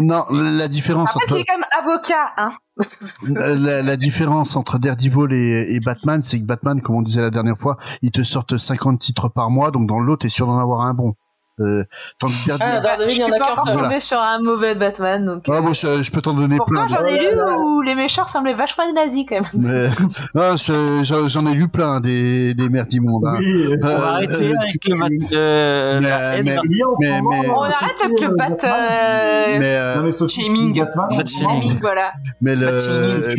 [0.00, 2.50] non, la différence Après, tu entre es quand même avocat, hein.
[3.34, 7.30] la, la différence entre Daredevil et, et Batman, c'est que Batman, comme on disait la
[7.42, 10.58] dernière fois, ils te sortent 50 titres par mois, donc dans l'autre, t'es sûr d'en
[10.58, 11.14] avoir un bon.
[11.60, 11.84] Euh,
[12.20, 14.00] Daredevil- Ah, Daredevil, il y en je a suis pas qu'un encore Voilà.
[14.00, 15.44] sur un mauvais Batman, donc.
[15.48, 16.98] Ah, euh, bon, je, je peux t'en donner Pourtant, plein.
[16.98, 17.28] j'en ai lu
[17.60, 19.44] où les méchants ressemblaient vachement nazis, quand même.
[19.54, 19.88] Mais,
[20.36, 23.24] ah, je- j'en j'en ai lu plein des, des merdes immondes.
[23.26, 23.36] hein.
[23.38, 27.62] Oui, On Euh, va arrêter euh, avec le mat- euh, mais, mais- mais- euh, On
[27.62, 28.56] arrête avec le Batman.
[28.60, 28.66] Bat.
[28.68, 30.84] euh, mais, euh, mais Shaming.
[30.84, 31.78] Bat shaming.
[31.80, 32.12] voilà.
[32.40, 32.78] mais, le,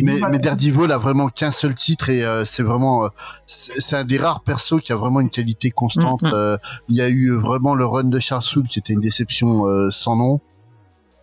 [0.02, 3.08] mais, mais Daredevil a vraiment qu'un seul titre et euh, c'est vraiment, euh,
[3.46, 6.22] c'est c'est un des rares persos qui a vraiment une qualité constante.
[6.22, 6.30] Mhm.
[6.34, 6.56] Euh,
[6.88, 9.90] il y a eu vraiment le run de Charles Soule qui était une déception euh,
[9.90, 10.40] sans nom.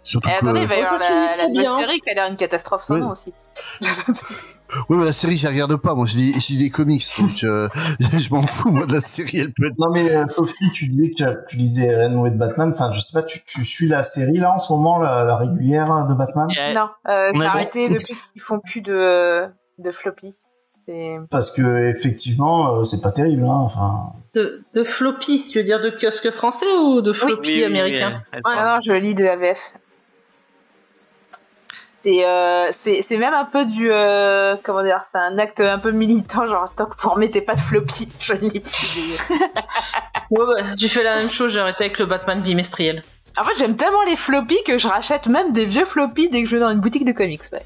[0.03, 2.37] Surtout Et que, attendez, il va y Oh, avoir la, série qui a l'air une
[2.37, 3.01] catastrophe sans Oui.
[3.01, 3.33] nom aussi.
[4.89, 5.95] oui, mais la série, je la regarde pas.
[5.95, 7.67] Moi, je lis, je lis des comics, donc euh,
[8.17, 8.71] je m'en fous.
[8.71, 9.77] Moi, de la série, elle peut être.
[9.77, 12.71] Non mais euh, Sophie, tu disais que tu, lisais de Batman.
[12.73, 15.35] Enfin, je sais pas, tu, tu suis la série là en ce moment, la, la
[15.35, 16.47] régulière de Batman?
[16.57, 19.45] Euh, Non, euh, j'ai a- arrêté depuis qu'ils font plus de,
[19.79, 20.33] de floppy.
[21.29, 23.43] Parce que effectivement, euh, c'est pas terrible.
[23.43, 23.59] Hein.
[23.65, 27.57] Enfin, De, de floppy, tu veux dire de kiosque français ou de floppy oui, oui,
[27.59, 28.39] oui, américain Ouais.
[28.45, 29.73] Ah non, je lis de la VF.
[32.03, 35.79] C'est euh, c'est c'est même un peu du euh, comment dire, c'est un acte un
[35.79, 39.29] peu militant genre tant que vous remettez pas de floppy, je ne lis plus.
[40.29, 43.01] Ouais, bah, j'ai fait la même chose, j'ai arrêté avec le Batman bimestriel.
[43.39, 46.49] En fait, j'aime tellement les floppies que je rachète même des vieux floppies dès que
[46.49, 47.43] je vais dans une boutique de comics.
[47.53, 47.65] Ouais.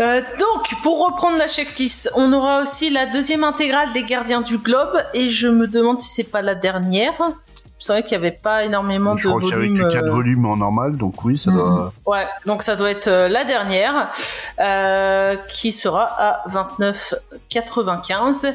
[0.00, 4.56] Euh, donc, pour reprendre la checklist, on aura aussi la deuxième intégrale des Gardiens du
[4.56, 7.32] Globe, et je me demande si c'est pas la dernière.
[7.80, 10.04] C'est vrai qu'il n'y avait pas énormément Je de crois qu'il y avait que 4
[10.04, 11.92] euh, volumes en normal, donc oui, ça doit.
[12.04, 14.12] Ouais, donc ça doit être euh, la dernière,
[14.60, 18.54] euh, qui sera à 29,95.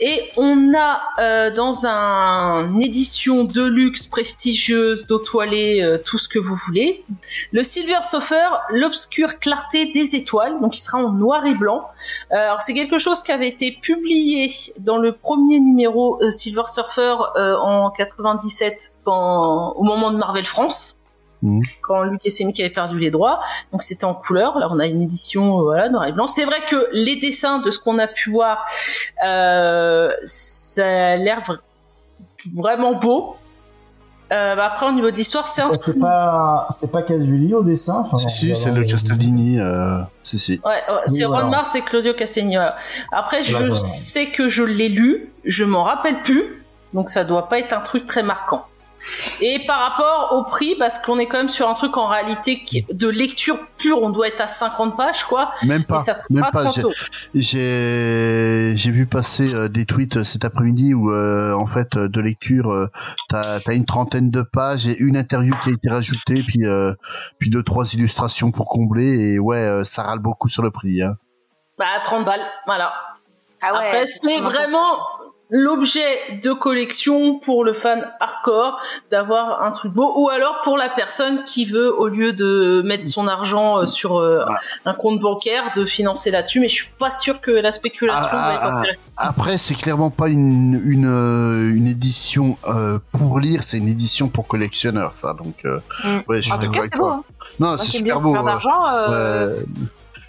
[0.00, 6.28] Et on a euh, dans un édition de luxe prestigieuse, d'eau toilée, euh, tout ce
[6.28, 7.04] que vous voulez,
[7.52, 11.86] le Silver Surfer, l'obscure clarté des étoiles, donc il sera en noir et blanc.
[12.30, 17.90] Alors c'est quelque chose qui avait été publié dans le premier numéro Silver Surfer en
[17.90, 18.63] 97
[19.04, 21.00] quand, au moment de Marvel France
[21.82, 23.40] quand Luc Essemic avait perdu les droits.
[23.70, 24.58] Donc c'était en couleur.
[24.58, 26.26] Là, on a une édition euh, voilà noir et blanc.
[26.26, 28.64] C'est vrai que les dessins de ce qu'on a pu voir,
[29.26, 31.58] euh, ça a l'air vra-
[32.54, 33.36] vraiment beau.
[34.32, 37.62] Euh, bah, après, au niveau de l'histoire, c'est un c'est pas, c'est pas Casuli au
[37.62, 38.00] dessin.
[38.00, 38.82] Enfin, Si, si, c'est le.
[38.82, 39.60] Castellini.
[39.60, 40.60] Euh, si, si.
[40.64, 41.26] Ouais, ouais, c'est.
[41.26, 42.74] Ron Mars et Claudio voilà.
[43.12, 43.74] Après, je voilà.
[43.76, 46.63] sais que je l'ai lu, je m'en rappelle plus,
[46.94, 48.66] donc ça doit pas être un truc très marquant.
[49.42, 52.62] Et par rapport au prix, parce qu'on est quand même sur un truc en réalité
[52.62, 55.50] qui, de lecture pure, on doit être à 50 pages, quoi.
[55.66, 56.02] Même pas.
[56.30, 56.64] Même pas.
[56.64, 56.86] 30
[57.34, 62.20] J'ai- vu passer euh, des tweets euh, cet après-midi où euh, en fait euh, de
[62.20, 62.86] lecture euh,
[63.28, 66.92] t'as as une trentaine de pages et une interview qui a été rajoutée puis euh,
[67.38, 71.02] puis deux trois illustrations pour combler et ouais euh, ça râle beaucoup sur le prix.
[71.02, 71.16] Hein.
[71.76, 72.92] Bah, 30 balles, voilà.
[73.60, 73.86] Ah ouais.
[73.86, 74.98] Après, c'est vraiment
[75.56, 78.76] l'objet de collection pour le fan hardcore
[79.12, 83.06] d'avoir un truc beau ou alors pour la personne qui veut au lieu de mettre
[83.06, 84.44] son argent euh, sur euh,
[84.84, 88.36] un compte bancaire de financer là-dessus mais je suis pas sûr que la spéculation Ah,
[88.36, 89.00] va être ah, intéressante.
[89.16, 94.26] Après, c'est clairement pas une une euh, une édition euh, pour lire, c'est une édition
[94.26, 95.34] pour collectionneurs, ça.
[95.34, 96.18] Donc, euh, Mm.
[96.28, 97.06] ouais, je suis En tout cas, c'est beau.
[97.06, 97.22] Hein.
[97.60, 98.34] Non, c'est super beau.
[98.34, 99.54] ouais.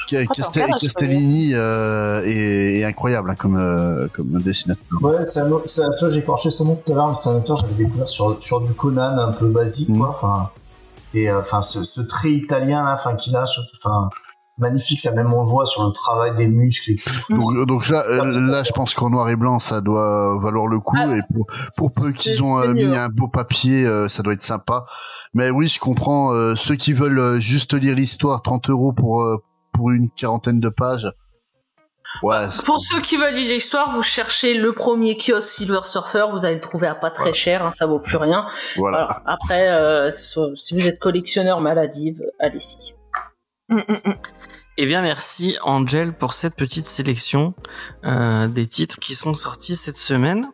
[0.07, 4.83] Castel- Castellini euh, est, est incroyable hein, comme euh, comme dessinateur.
[5.01, 7.55] Ouais, c'est un, auteur, j'ai écorché son nom tout à l'heure, mais c'est un auteur
[7.57, 9.97] que j'avais découvert sur, sur du Conan un peu basique, Mhm.
[9.99, 10.09] quoi.
[10.09, 10.49] Enfin,
[11.13, 13.45] et euh, enfin, ce, ce trait italien là, enfin, qu'il a,
[13.77, 14.09] enfin,
[14.57, 17.09] magnifique, ça même on le voit sur le travail des muscles et tout.
[17.37, 20.95] Donc, donc là, là, je pense qu'en noir et blanc, ça doit valoir le coup.
[20.97, 21.45] Ah, et pour,
[21.77, 23.05] pour peu qu'ils ont euh, mis hein.
[23.05, 24.85] un beau papier, euh, ça doit être sympa.
[25.33, 29.21] Mais oui, je comprends euh, ceux qui veulent juste lire l'histoire, 30 euros pour
[29.75, 31.11] pour une quarantaine de pages.
[32.23, 32.47] Ouais.
[32.49, 36.45] c'est- Pour ceux qui veulent lire l'histoire, vous cherchez le premier kiosque Silver Surfer, vous
[36.45, 38.47] allez le trouver à pas très cher, hein, ça vaut plus rien.
[38.77, 39.21] Voilà.
[39.25, 42.93] Après, euh, si vous êtes collectionneur maladive, allez-y.
[43.69, 44.13] Mm, mm, mm.
[44.77, 47.53] Eh bien, merci Angel pour cette petite sélection
[48.05, 50.45] euh, des titres qui sont sortis cette semaine.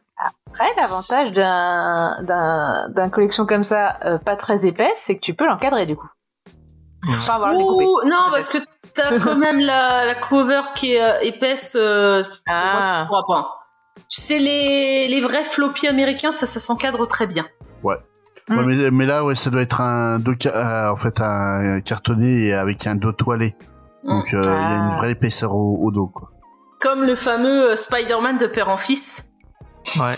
[0.48, 5.34] Après, l'avantage d'un d'un d'un collection comme ça, euh, pas très épaisse, c'est que tu
[5.34, 6.10] peux l'encadrer du coup.
[7.12, 7.56] Sans avoir.
[7.56, 8.60] Ouh, non, parce que
[8.96, 11.78] t'as quand même la, la cover qui est euh, épaisse.
[11.80, 13.08] Euh, Ah.
[13.10, 13.52] tu pas.
[14.08, 17.46] C'est les, les vrais floppies américains, ça, ça s'encadre très bien.
[17.84, 17.98] Ouais,
[18.50, 18.66] Mm.
[18.66, 22.96] mais, mais là, ouais, ça doit être un euh, en fait, un cartonné avec un
[22.96, 23.56] dos toilé.
[24.04, 24.98] Donc, euh, il y a une Ah.
[24.98, 26.30] vraie épaisseur au, au dos, quoi.
[26.82, 29.32] Comme le fameux euh, Spider-Man de père en fils.
[30.00, 30.16] Ouais.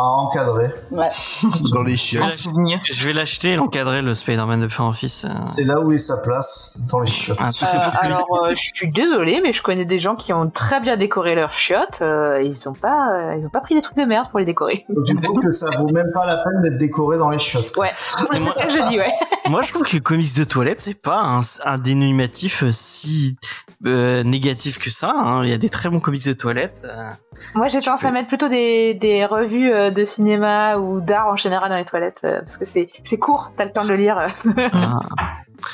[0.00, 0.70] À encadrer.
[0.92, 1.08] Ouais.
[1.72, 2.24] Dans les chiottes.
[2.24, 2.78] Un vais souvenir.
[2.88, 5.26] Je vais l'acheter et l'encadrer, le Spider-Man de en fils.
[5.50, 7.36] C'est là où est sa place, dans les chiottes.
[7.38, 10.78] truc Euh, alors, euh, je suis désolée, mais je connais des gens qui ont très
[10.78, 11.98] bien décoré leurs chiottes.
[12.00, 14.44] euh, ils ont pas, euh, ils ont pas pris des trucs de merde pour les
[14.44, 14.86] décorer.
[14.88, 17.76] Donc, du coup, que ça vaut même pas la peine d'être décoré dans les chiottes.
[17.76, 19.12] Ouais, c'est ça que je dis, ouais.
[19.48, 23.36] Moi, je trouve que comics de toilette, c'est pas un, un dénominatif euh, si
[23.86, 25.12] euh, négatif que ça.
[25.14, 25.44] hein.
[25.44, 26.82] Il y a des très bons comics de toilette.
[26.84, 27.10] euh.
[27.54, 31.28] Moi, j'ai tendance peux- à mettre plutôt des, des revues euh, de cinéma ou d'art
[31.28, 33.90] en général dans les toilettes, euh, parce que c'est c'est court, t'as le temps de
[33.90, 34.18] le lire.
[34.72, 34.98] Ah.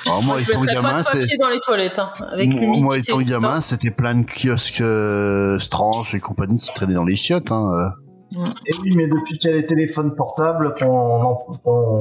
[0.06, 1.18] Alors, moi, Je étant gamin, de c'était...
[1.20, 2.82] papier dans les toilettes, hein, avec Moi, l'humidité.
[2.82, 6.94] moi, étant et tout gamin, c'était plein de kiosques euh, Strange et compagnie qui traînaient
[6.94, 7.52] dans les chiottes.
[7.52, 7.92] Hein.
[8.38, 8.46] Euh.
[8.66, 11.34] Et oui, mais depuis qu'il y a les téléphones portables, qu'on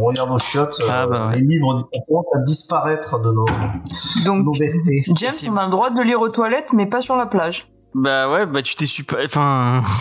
[0.05, 1.36] regarde aux chiottes, Ah, euh, bah ouais.
[1.38, 3.45] les livres on commence à disparaître de nos,
[4.25, 4.53] Donc, nos.
[5.15, 7.67] James, on a le droit de lire aux toilettes, mais pas sur la plage.
[7.95, 9.19] Bah ouais, bah tu t'es super.
[9.23, 9.81] Enfin.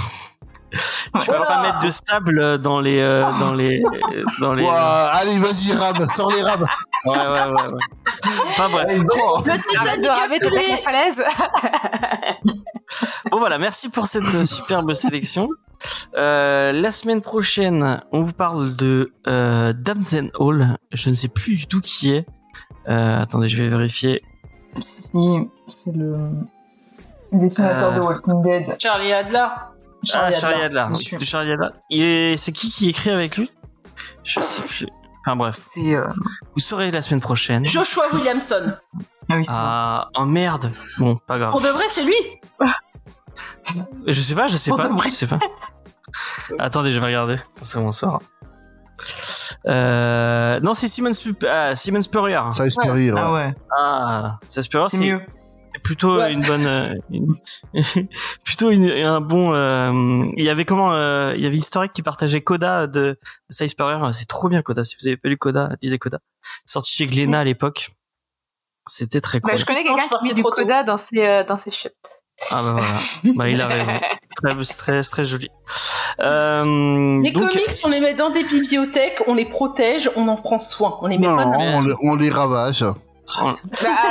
[1.20, 3.82] Tu vas pas mettre de sable dans les euh, dans les
[4.40, 4.64] dans les.
[4.64, 6.64] Ouah, allez, vas-y, Ram, sors les rames.
[7.04, 7.72] Ouais ouais ouais.
[7.72, 7.80] ouais.
[8.52, 8.86] Enfin bref.
[8.88, 10.62] Le Titanic de a coulé.
[13.30, 15.48] Bon voilà, merci pour cette euh, superbe sélection.
[16.16, 20.76] Euh, la semaine prochaine, on vous parle de euh, Damson Hall.
[20.92, 22.26] Je ne sais plus du tout qui est.
[22.88, 24.22] Euh, attendez, je vais vérifier.
[24.78, 25.12] C'est
[25.68, 26.16] c'est le
[27.32, 27.96] dessinateur Euh.
[27.96, 28.76] de Walking Dead.
[28.78, 29.38] Charlie Adler.
[30.14, 30.86] ah, Charlie Adler.
[30.94, 31.68] C'est Charlie Adler.
[31.90, 33.50] Est- C'est qui qui écrit avec lui?
[34.24, 34.86] Je sais plus.
[35.24, 36.06] Enfin bref, euh,
[36.54, 37.64] vous saurez la semaine prochaine.
[37.66, 38.72] Joshua Williamson.
[39.32, 39.58] Ah oui, c'est ça.
[39.62, 40.70] Ah, oh merde.
[40.98, 41.50] Bon, pas grave.
[41.50, 42.14] Pour de vrai, c'est lui.
[44.06, 45.08] Je sais pas, je sais Pour pas, de vrai.
[45.08, 45.38] je sais pas.
[46.58, 47.36] Attendez, je vais regarder.
[47.76, 48.22] On sort.
[49.66, 52.36] Euh, non, c'est Simon, Sp- ah, Simon Spurrier.
[52.50, 52.64] Ça.
[53.16, 53.54] Ah ouais.
[53.78, 55.20] Ah, ça Spurrier, c'est c'est mieux.
[55.84, 56.32] plutôt Ouais.
[56.32, 57.36] une bonne, euh, une-
[58.44, 59.54] plutôt une- un bon.
[59.54, 63.18] euh, il y avait comment euh, Il y avait Historique qui partageait Coda de,
[63.60, 63.98] de Spurrier.
[64.12, 64.84] C'est trop bien Coda.
[64.84, 66.18] Si vous avez pas lu Coda, lisez Coda.
[66.66, 67.92] Sorti chez Glénat à l'époque.
[68.94, 69.60] C'était très Bah, cool.
[69.60, 71.94] je connais quelqu'un qui met du coda dans ses, euh, dans ses chiottes.
[72.50, 72.88] Ah bah voilà.
[73.36, 73.92] bah il a raison.
[74.42, 75.48] Très, c'est très, très joli.
[76.20, 80.36] Euh, Les donc, comics, on les met dans des bibliothèques, on les protège, on en
[80.36, 80.98] prend soin.
[81.00, 82.84] On les met Non, pas dans on, les- on les ravage.
[82.84, 83.48] Bah,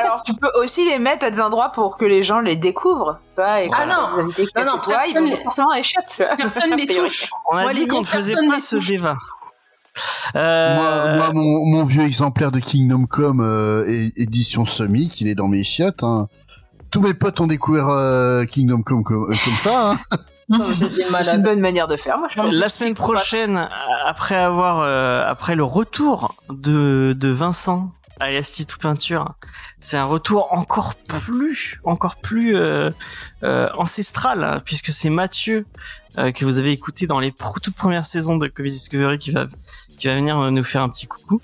[0.01, 3.19] alors, tu peux aussi les mettre à des endroits pour que les gens les découvrent.
[3.37, 4.23] et Ah non.
[4.23, 6.23] Non, toi, ils personne les- forcément les chiottes.
[6.37, 7.29] Personne les touche.
[7.51, 9.17] on a Moi, dit qu'on ne faisait pas ce débat.
[10.35, 13.85] Euh, Moi, moi, mon, mon vieux exemplaire de Kingdom Come euh,
[14.15, 16.03] édition Semic, il est dans mes chiottes.
[16.03, 16.27] Hein.
[16.89, 19.91] Tous mes potes ont découvert euh, Kingdom Come comme, euh, comme ça.
[19.91, 19.99] Hein.
[20.73, 23.69] C'est une bonne manière de faire, moi je la semaine prochaine,
[24.05, 29.33] après avoir, euh, après le retour de, de Vincent à Elasti tout peinture,
[29.79, 32.91] c'est un retour encore plus, encore plus euh,
[33.43, 35.65] euh, ancestral, hein, puisque c'est Mathieu
[36.17, 39.47] euh, que vous avez écouté dans les toutes premières saisons de Comics Discovery qui va
[39.97, 41.41] qui va venir nous faire un petit coucou.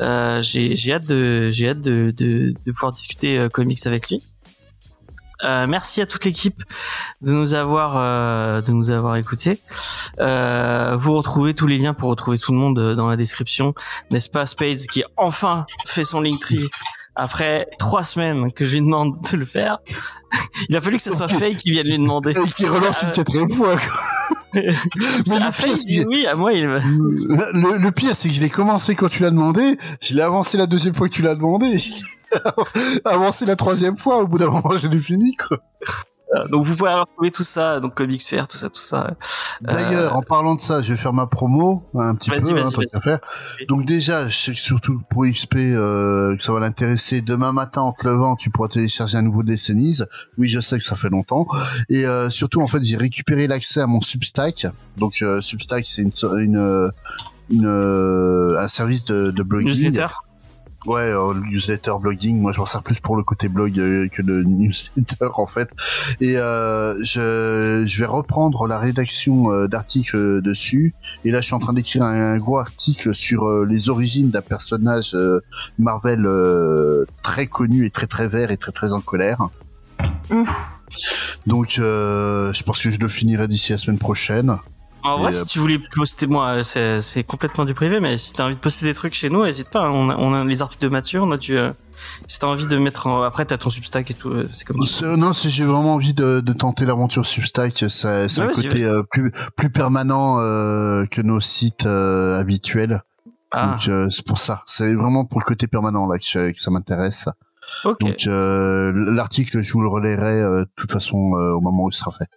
[0.00, 4.22] Euh, j'ai hâte de j'ai hâte de, de de pouvoir discuter euh, comics avec lui.
[5.44, 6.64] Euh, merci à toute l'équipe
[7.22, 9.60] de nous avoir euh, de nous avoir écoutés.
[10.18, 13.72] Euh, vous retrouvez tous les liens pour retrouver tout le monde euh, dans la description,
[14.10, 16.68] n'est-ce pas Spades qui enfin fait son Linktree
[17.18, 19.78] après trois semaines que je lui demande de le faire.
[20.68, 22.30] Il a fallu que ce soit Faye qui vienne lui demander.
[22.30, 23.76] Et qui relance une quatrième fois.
[23.76, 24.00] quoi.
[24.54, 24.62] Mais
[25.38, 26.78] le à Faye, pire, il dit oui, à moi il va.
[26.78, 30.56] Le, le pire, c'est que je l'ai commencé quand tu l'as demandé, je l'ai avancé
[30.56, 31.78] la deuxième fois que tu l'as demandé,
[33.04, 35.58] avancé la troisième fois, au bout d'un moment, je l'ai fini, quoi.
[36.36, 39.14] Euh, Donc vous pouvez retrouver tout ça, donc Comics Fair, tout ça, tout ça.
[39.62, 42.78] D'ailleurs, en parlant de ça, je vais faire ma promo, un petit peu, hein, tant
[42.80, 42.90] vas-y.
[42.90, 43.18] qu'à faire.
[43.68, 47.22] Donc déjà, je sais que surtout pour XP, euh, que ça va l'intéresser.
[47.22, 50.00] Demain matin, en te levant, tu pourras télécharger un nouveau Destinies.
[50.36, 51.46] Oui, je sais que ça fait longtemps.
[51.88, 54.66] Et euh, surtout, en fait, j'ai récupéré l'accès à mon Substack.
[54.96, 56.88] Donc euh, Substack, c'est une, une, euh,
[57.50, 59.68] une, euh, un service de, de blogging.
[59.68, 60.06] Newsletter.
[60.86, 62.40] Ouais, euh, newsletter, blogging.
[62.40, 65.68] Moi, je m'en sers plus pour le côté blog euh, que le newsletter, en fait.
[66.20, 70.94] Et euh, je, je vais reprendre la rédaction euh, d'articles euh, dessus.
[71.24, 74.40] Et là, je suis en train d'écrire un, un gros article sur les origines d'un
[74.40, 75.16] personnage
[75.78, 76.26] Marvel
[77.22, 79.48] très connu et très très vert et très très en colère.
[81.46, 84.58] Donc, euh, je pense que je le finirai d'ici la semaine prochaine.
[85.04, 88.44] En vrai, si tu voulais poster, moi, euh, c'est, complètement du privé, mais si t'as
[88.46, 89.86] envie de poster des trucs chez nous, n'hésite pas.
[89.86, 89.90] hein.
[89.92, 91.56] On a, on a les articles de Mathieu, on a du.
[91.56, 91.72] euh,
[92.26, 93.22] si t'as envie de mettre, en...
[93.22, 95.16] après t'as ton Substack et tout, euh, c'est comme ça.
[95.16, 99.02] Non, si j'ai vraiment envie de, de tenter l'aventure Substack, c'est Ouais, un côté euh,
[99.10, 103.02] plus plus permanent euh, que nos sites euh, habituels.
[103.50, 104.62] Ah, Donc c'est pour ça.
[104.66, 107.28] C'est vraiment pour le côté permanent là que, ça m'intéresse.
[107.84, 112.28] Donc l'article, je vous le relayerai de toute façon au moment où il sera fait.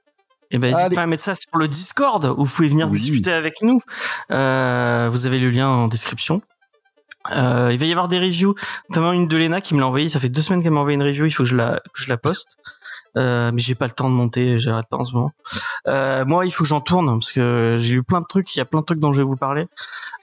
[0.52, 3.00] Et ben, n'hésitez pas à mettre ça sur le Discord où vous pouvez venir Oui.
[3.00, 3.80] discuter avec nous.
[4.32, 6.42] Euh, vous avez le lien en description.
[7.32, 8.56] Euh, il va y avoir des reviews,
[8.90, 10.10] notamment une de Lena qui me l'a envoyé.
[10.10, 11.26] Ça fait deux semaines qu'elle m'a envoyé une review.
[11.26, 12.58] Il faut que je la, que je la poste.
[13.18, 14.58] Euh, mais j'ai pas le temps de monter.
[14.58, 15.32] J'arrête pas en ce moment.
[15.88, 18.56] Euh, moi, il faut que j'en tourne parce que j'ai lu plein de trucs.
[18.56, 19.68] Il y a plein de trucs dont je vais vous parler.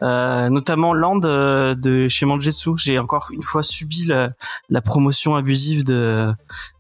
[0.02, 2.70] Euh, notamment Land euh, de chez Mangetsu.
[2.76, 4.30] J'ai encore une fois subi la,
[4.70, 6.32] la promotion abusive de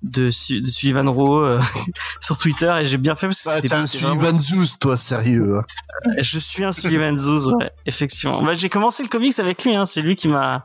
[0.02, 0.30] de, de
[0.66, 1.60] Sullivan Rowe euh,
[2.20, 4.38] sur Twitter et j'ai bien fait parce que Bah, c'était T'es un c'était vraiment- Sullivan
[4.38, 5.58] Zouz, toi, sérieux.
[5.58, 6.12] hein.
[6.20, 8.42] je suis un Sullivan Zouz, ouais, effectivement.
[8.42, 9.84] Bah, j'ai commencé le comics avec lui, hein.
[9.84, 10.64] C'est lui qui m'a,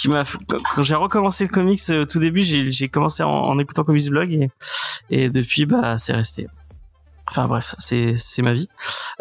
[0.00, 0.24] qui m'a,
[0.74, 4.10] quand- j'ai recommencé le comics au tout début, j'ai, j'ai commencé en, en écoutant Comics
[4.10, 4.50] Blog et,
[5.10, 6.48] et depuis, bah, c'est resté.
[7.28, 8.68] Enfin bref, c'est, c'est ma vie.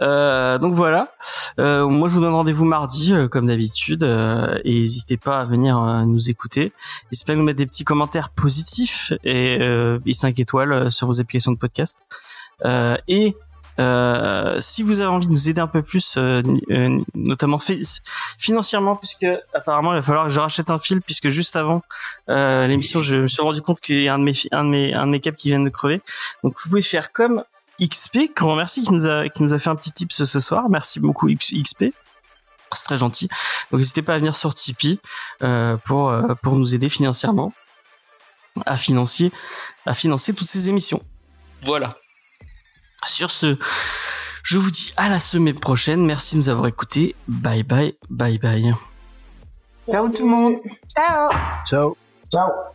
[0.01, 1.13] Euh, donc voilà.
[1.59, 5.45] Euh, moi, je vous donne rendez-vous mardi, euh, comme d'habitude, euh, et n'hésitez pas à
[5.45, 6.73] venir euh, nous écouter.
[7.11, 9.59] N'hésitez pas à nous mettre des petits commentaires positifs et,
[10.05, 11.99] et 5 étoiles sur vos applications de podcast.
[13.07, 13.35] Et
[13.79, 17.85] euh, si vous avez envie de nous aider un peu plus, euh, euh, notamment fi-
[18.37, 21.81] financièrement, puisque apparemment il va falloir que je rachète un fil, puisque juste avant
[22.29, 24.69] euh, l'émission, je me suis rendu compte qu'il y a un de mes un de
[24.69, 26.01] mes un de mes câbles qui vient de crever.
[26.43, 27.43] Donc vous pouvez faire comme
[27.81, 30.69] XP, qu'on remercie, qui nous a qui nous a fait un petit tip ce, soir.
[30.69, 31.85] Merci beaucoup XP.
[32.71, 33.27] C'est très gentil.
[33.71, 34.99] Donc n'hésitez pas à venir sur Tipeee
[35.41, 37.53] euh, pour pour nous aider financièrement
[38.67, 39.31] à financer
[39.87, 41.01] à financer toutes ces émissions.
[41.63, 41.95] Voilà.
[43.07, 43.57] Sur ce,
[44.43, 46.05] je vous dis à la semaine prochaine.
[46.05, 47.15] Merci de nous avoir écoutés.
[47.27, 48.73] Bye bye, bye bye.
[49.89, 50.55] Ciao tout le monde
[50.95, 51.29] Ciao
[51.65, 51.97] Ciao.
[52.31, 52.72] Ciao